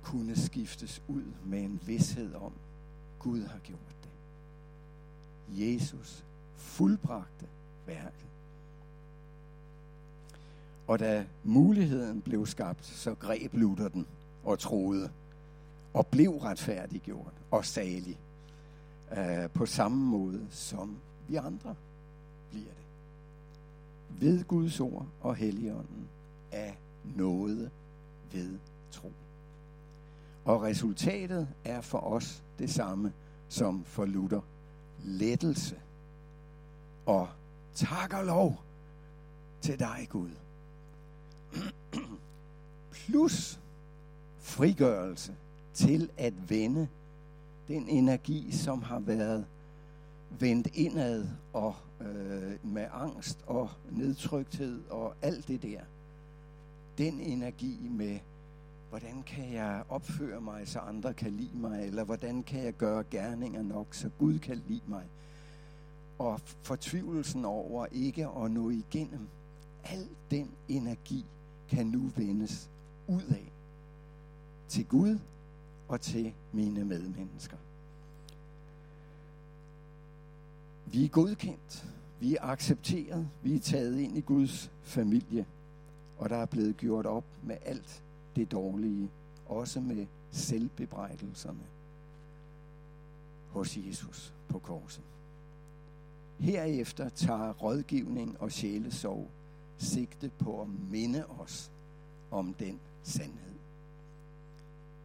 kunne 0.02 0.36
skiftes 0.36 1.02
ud 1.08 1.24
med 1.44 1.62
en 1.62 1.80
vidshed 1.86 2.34
om, 2.34 2.52
Gud 3.18 3.42
har 3.42 3.58
gjort 3.58 3.96
det. 4.02 4.10
Jesus 5.48 6.24
fuldbragte 6.56 7.46
værket. 7.86 8.26
Og 10.86 10.98
da 10.98 11.26
muligheden 11.44 12.22
blev 12.22 12.46
skabt, 12.46 12.84
så 12.84 13.14
greb 13.14 13.54
Luther 13.54 13.88
den 13.88 14.06
og 14.44 14.58
troede, 14.58 15.10
og 15.94 16.06
blev 16.06 16.30
retfærdiggjort 16.30 17.32
og 17.50 17.64
salig 17.64 18.18
øh, 19.18 19.50
på 19.50 19.66
samme 19.66 20.04
måde, 20.04 20.46
som 20.50 20.96
vi 21.28 21.36
andre 21.36 21.74
bliver 22.50 22.64
det. 22.64 22.84
Ved 24.20 24.44
Guds 24.44 24.80
ord 24.80 25.06
og 25.20 25.36
Helligånden 25.36 26.08
af 26.52 26.78
noget 27.16 27.70
ved 28.32 28.58
tro. 28.90 29.12
Og 30.44 30.62
resultatet 30.62 31.48
er 31.64 31.80
for 31.80 31.98
os 31.98 32.42
det 32.58 32.70
samme 32.70 33.12
som 33.48 33.84
for 33.84 34.04
Luther. 34.04 34.40
Lettelse 35.04 35.76
og 37.06 37.28
tak 37.74 38.14
og 38.14 38.24
lov 38.24 38.62
til 39.60 39.78
dig, 39.78 40.06
Gud. 40.10 40.30
Plus 42.90 43.60
frigørelse 44.38 45.34
til 45.74 46.10
at 46.16 46.50
vende 46.50 46.88
den 47.68 47.88
energi, 47.88 48.52
som 48.52 48.82
har 48.82 48.98
været 48.98 49.46
vendt 50.40 50.68
indad 50.74 51.26
og 51.52 51.74
øh, 52.00 52.66
med 52.72 52.86
angst 52.92 53.38
og 53.46 53.70
nedtrykthed 53.90 54.82
og 54.90 55.14
alt 55.22 55.48
det 55.48 55.62
der. 55.62 55.80
Den 56.98 57.20
energi 57.20 57.88
med, 57.90 58.18
hvordan 58.88 59.22
kan 59.26 59.52
jeg 59.52 59.84
opføre 59.88 60.40
mig, 60.40 60.68
så 60.68 60.78
andre 60.78 61.14
kan 61.14 61.30
lide 61.30 61.56
mig, 61.56 61.86
eller 61.86 62.04
hvordan 62.04 62.42
kan 62.42 62.64
jeg 62.64 62.72
gøre 62.72 63.04
gerninger 63.10 63.62
nok, 63.62 63.94
så 63.94 64.10
Gud 64.18 64.38
kan 64.38 64.62
lide 64.68 64.82
mig. 64.86 65.04
Og 66.18 66.40
fortvivlelsen 66.62 67.44
over 67.44 67.86
ikke 67.92 68.28
at 68.28 68.50
nå 68.50 68.70
igennem, 68.70 69.28
al 69.84 70.08
den 70.30 70.50
energi 70.68 71.24
kan 71.68 71.86
nu 71.86 72.10
vendes 72.16 72.70
ud 73.08 73.22
af 73.22 73.52
til 74.68 74.86
Gud 74.86 75.18
og 75.92 76.00
til 76.00 76.34
mine 76.52 76.84
medmennesker. 76.84 77.56
Vi 80.86 81.04
er 81.04 81.08
godkendt, 81.08 81.86
vi 82.20 82.36
er 82.36 82.42
accepteret, 82.42 83.28
vi 83.42 83.54
er 83.54 83.60
taget 83.60 83.98
ind 83.98 84.18
i 84.18 84.20
Guds 84.20 84.70
familie, 84.82 85.46
og 86.18 86.30
der 86.30 86.36
er 86.36 86.46
blevet 86.46 86.76
gjort 86.76 87.06
op 87.06 87.24
med 87.42 87.56
alt 87.64 88.02
det 88.36 88.52
dårlige, 88.52 89.10
også 89.46 89.80
med 89.80 90.06
selvbebrejdelserne 90.30 91.66
hos 93.48 93.76
Jesus 93.76 94.34
på 94.48 94.58
korset. 94.58 95.04
Herefter 96.38 97.08
tager 97.08 97.52
rådgivning 97.52 98.40
og 98.40 98.52
sjælesorg 98.52 99.30
sigte 99.78 100.30
på 100.38 100.62
at 100.62 100.68
minde 100.90 101.26
os 101.26 101.70
om 102.30 102.54
den 102.54 102.80
sandhed. 103.02 103.51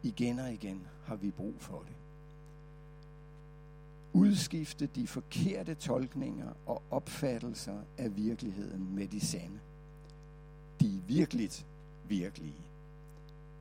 Igen 0.08 0.38
og 0.38 0.52
igen 0.52 0.86
har 1.04 1.16
vi 1.16 1.30
brug 1.30 1.54
for 1.58 1.78
det. 1.78 1.96
Udskifte 4.12 4.86
de 4.86 5.06
forkerte 5.06 5.74
tolkninger 5.74 6.52
og 6.66 6.82
opfattelser 6.90 7.78
af 7.98 8.16
virkeligheden 8.16 8.94
med 8.94 9.08
de 9.08 9.20
sande. 9.20 9.58
De 10.80 11.02
virkeligt 11.06 11.66
virkelige. 12.04 12.62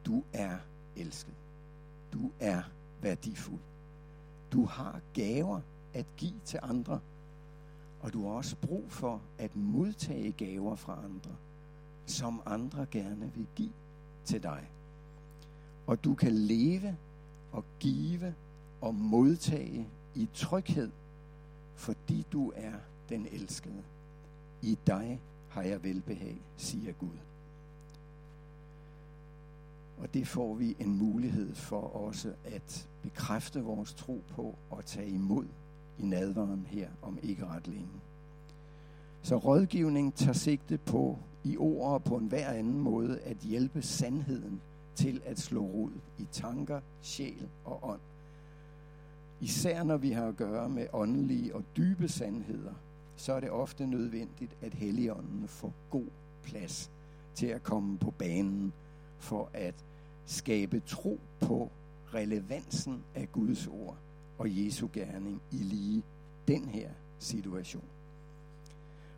Du 0.06 0.24
er 0.34 0.58
elsket. 0.96 1.34
Du 2.14 2.32
er 2.40 2.62
værdifuld. 3.02 3.62
Du 4.52 4.66
har 4.66 5.02
gaver 5.14 5.62
at 5.94 6.06
give 6.18 6.40
til 6.46 6.60
andre, 6.64 7.00
og 8.02 8.14
du 8.14 8.28
har 8.28 8.34
også 8.34 8.56
brug 8.56 8.92
for 8.92 9.22
at 9.38 9.56
modtage 9.56 10.32
gaver 10.32 10.76
fra 10.76 11.00
andre, 11.06 11.36
som 12.06 12.42
andre 12.46 12.86
gerne 12.92 13.32
vil 13.36 13.48
give 13.56 13.74
til 14.26 14.44
dig. 14.44 14.70
Og 15.88 16.04
du 16.04 16.16
kan 16.16 16.34
leve 16.34 16.98
og 17.52 17.64
give 17.80 18.34
og 18.82 18.96
modtage 18.96 19.88
i 20.16 20.28
tryghed, 20.34 20.92
fordi 21.76 22.26
du 22.32 22.52
er 22.56 22.74
den 23.10 23.28
elskede. 23.32 23.84
I 24.62 24.78
dig 24.88 25.20
har 25.50 25.62
jeg 25.62 25.84
velbehag, 25.84 26.38
siger 26.58 26.94
Gud. 26.94 27.18
Og 29.98 30.14
det 30.14 30.28
får 30.28 30.54
vi 30.54 30.76
en 30.80 30.98
mulighed 30.98 31.56
for 31.56 31.82
også 31.82 32.34
at 32.46 32.88
bekræfte 33.02 33.62
vores 33.62 33.94
tro 33.94 34.24
på 34.30 34.56
og 34.70 34.86
tage 34.86 35.10
imod 35.10 35.46
i 36.00 36.04
nadveren 36.04 36.68
her 36.70 36.90
om 37.02 37.20
ikke 37.24 37.46
ret 37.46 37.68
længe. 37.68 38.02
Så 39.22 39.38
rådgivning 39.38 40.16
tager 40.16 40.34
sigte 40.34 40.78
på 40.78 41.20
i 41.44 41.58
ord 41.58 41.94
og 41.94 42.04
på 42.04 42.16
en 42.16 42.28
hver 42.28 42.50
anden 42.50 42.80
måde 42.80 43.20
at 43.20 43.38
hjælpe 43.38 43.82
sandheden 43.82 44.62
til 44.98 45.22
at 45.26 45.40
slå 45.40 45.62
rod 45.62 45.92
i 46.18 46.28
tanker, 46.32 46.82
sjæl 47.02 47.48
og 47.66 47.80
ånd. 47.90 48.00
især 49.42 49.84
når 49.84 49.98
vi 49.98 50.12
har 50.12 50.28
at 50.28 50.38
gøre 50.38 50.70
med 50.70 50.88
åndelige 50.94 51.56
og 51.56 51.64
dybe 51.78 52.08
sandheder, 52.08 52.74
så 53.16 53.34
er 53.34 53.40
det 53.40 53.52
ofte 53.52 53.88
nødvendigt, 53.88 54.58
at 54.62 54.74
Helligånden 54.74 55.48
får 55.48 55.74
god 55.90 56.08
plads 56.44 56.92
til 57.36 57.48
at 57.48 57.64
komme 57.64 57.98
på 57.98 58.12
banen 58.12 58.74
for 59.18 59.50
at 59.54 59.76
skabe 60.26 60.80
tro 60.80 61.20
på 61.40 61.72
relevansen 62.14 63.04
af 63.16 63.32
Guds 63.32 63.68
ord 63.68 63.98
og 64.38 64.66
Jesu 64.66 64.88
gerning 64.94 65.42
i 65.52 65.56
lige 65.56 66.04
den 66.48 66.66
her 66.66 66.90
situation. 67.20 67.84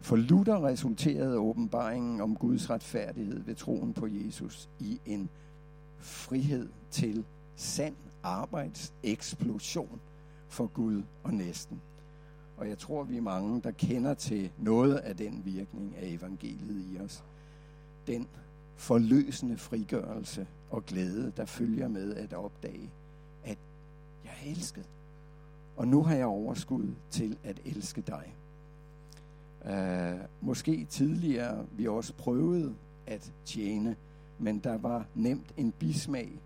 For 0.01 0.15
Luther 0.15 0.65
resulterede 0.65 1.37
åbenbaringen 1.37 2.21
om 2.21 2.35
Guds 2.35 2.69
retfærdighed 2.69 3.43
ved 3.43 3.55
troen 3.55 3.93
på 3.93 4.07
Jesus 4.07 4.69
i 4.79 4.99
en 5.05 5.29
frihed 5.99 6.69
til 6.91 7.25
sand 7.55 7.95
arbejdseksplosion 8.23 10.01
for 10.47 10.67
Gud 10.67 11.03
og 11.23 11.33
næsten. 11.33 11.81
Og 12.57 12.69
jeg 12.69 12.77
tror, 12.77 13.03
vi 13.03 13.17
er 13.17 13.21
mange, 13.21 13.61
der 13.61 13.71
kender 13.71 14.13
til 14.13 14.51
noget 14.57 14.95
af 14.95 15.17
den 15.17 15.41
virkning 15.45 15.95
af 15.97 16.07
evangeliet 16.07 16.85
i 16.93 16.99
os. 16.99 17.23
Den 18.07 18.27
forløsende 18.75 19.57
frigørelse 19.57 20.47
og 20.69 20.85
glæde, 20.85 21.33
der 21.37 21.45
følger 21.45 21.87
med 21.87 22.15
at 22.15 22.33
opdage, 22.33 22.91
at 23.43 23.57
jeg 24.23 24.31
er 24.43 24.49
elsket. 24.49 24.89
Og 25.77 25.87
nu 25.87 26.03
har 26.03 26.15
jeg 26.15 26.25
overskud 26.25 26.87
til 27.09 27.37
at 27.43 27.59
elske 27.65 28.01
dig. 28.01 28.35
Uh, 29.65 30.47
måske 30.47 30.85
tidligere 30.85 31.65
vi 31.71 31.87
også 31.87 32.13
prøvede 32.13 32.75
at 33.07 33.31
tjene, 33.45 33.95
men 34.39 34.59
der 34.59 34.77
var 34.77 35.05
nemt 35.15 35.53
en 35.57 35.71
bismag 35.71 36.41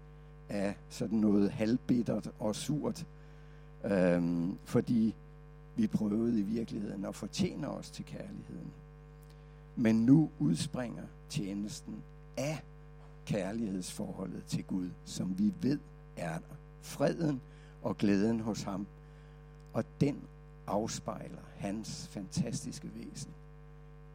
af 0.49 0.75
sådan 0.89 1.17
noget 1.17 1.51
halvbittert 1.51 2.31
og 2.39 2.55
surt, 2.55 3.05
øhm, 3.85 4.57
fordi 4.63 5.15
vi 5.75 5.87
prøvede 5.87 6.39
i 6.39 6.41
virkeligheden 6.41 7.05
at 7.05 7.15
fortjene 7.15 7.67
os 7.67 7.91
til 7.91 8.05
kærligheden. 8.05 8.71
Men 9.75 10.05
nu 10.05 10.29
udspringer 10.39 11.03
tjenesten 11.29 12.03
af 12.37 12.63
kærlighedsforholdet 13.25 14.43
til 14.45 14.63
Gud, 14.63 14.89
som 15.05 15.39
vi 15.39 15.53
ved 15.61 15.79
er 16.17 16.37
der. 16.37 16.55
Freden 16.81 17.41
og 17.81 17.97
glæden 17.97 18.39
hos 18.39 18.61
ham. 18.61 18.87
Og 19.73 19.83
den 20.01 20.21
afspejler 20.67 21.41
hans 21.55 22.07
fantastiske 22.07 22.91
væsen 22.95 23.31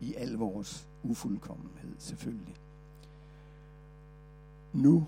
i 0.01 0.15
al 0.15 0.33
vores 0.33 0.89
ufuldkommenhed 1.03 1.95
selvfølgelig. 1.99 2.55
Nu 4.83 5.07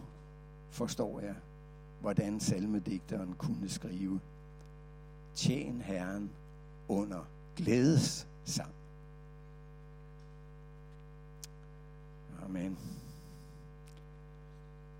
forstår 0.70 1.20
jeg, 1.20 1.34
hvordan 2.00 2.40
salmedigteren 2.40 3.34
kunne 3.38 3.68
skrive 3.68 4.20
Tjen 5.34 5.80
Herren 5.80 6.30
under 6.88 7.24
glædes 7.56 8.28
sang. 8.44 8.74
Amen. 12.44 12.78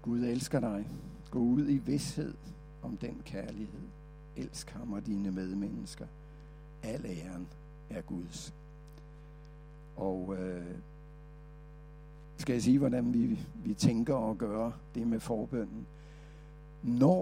Gud 0.02 0.20
elsker 0.20 0.60
dig. 0.60 0.88
Gå 1.30 1.38
ud 1.38 1.68
i 1.68 1.78
vidshed 1.78 2.34
om 2.82 2.96
den 2.96 3.22
kærlighed. 3.24 3.88
Elsk 4.36 4.70
ham 4.70 4.92
og 4.92 5.06
dine 5.06 5.30
medmennesker. 5.30 6.06
Al 6.82 7.06
æren 7.06 7.48
er 7.90 8.00
Guds. 8.00 8.54
Og 9.96 10.36
øh, 10.38 10.78
skal 12.41 12.53
jeg 12.53 12.62
sige, 12.62 12.78
hvordan 12.78 13.14
vi, 13.14 13.38
vi 13.64 13.74
tænker 13.74 14.14
og 14.14 14.38
gør 14.38 14.70
det 14.95 15.07
med 15.07 15.20
forbønden. 15.20 15.86
Når 16.82 17.18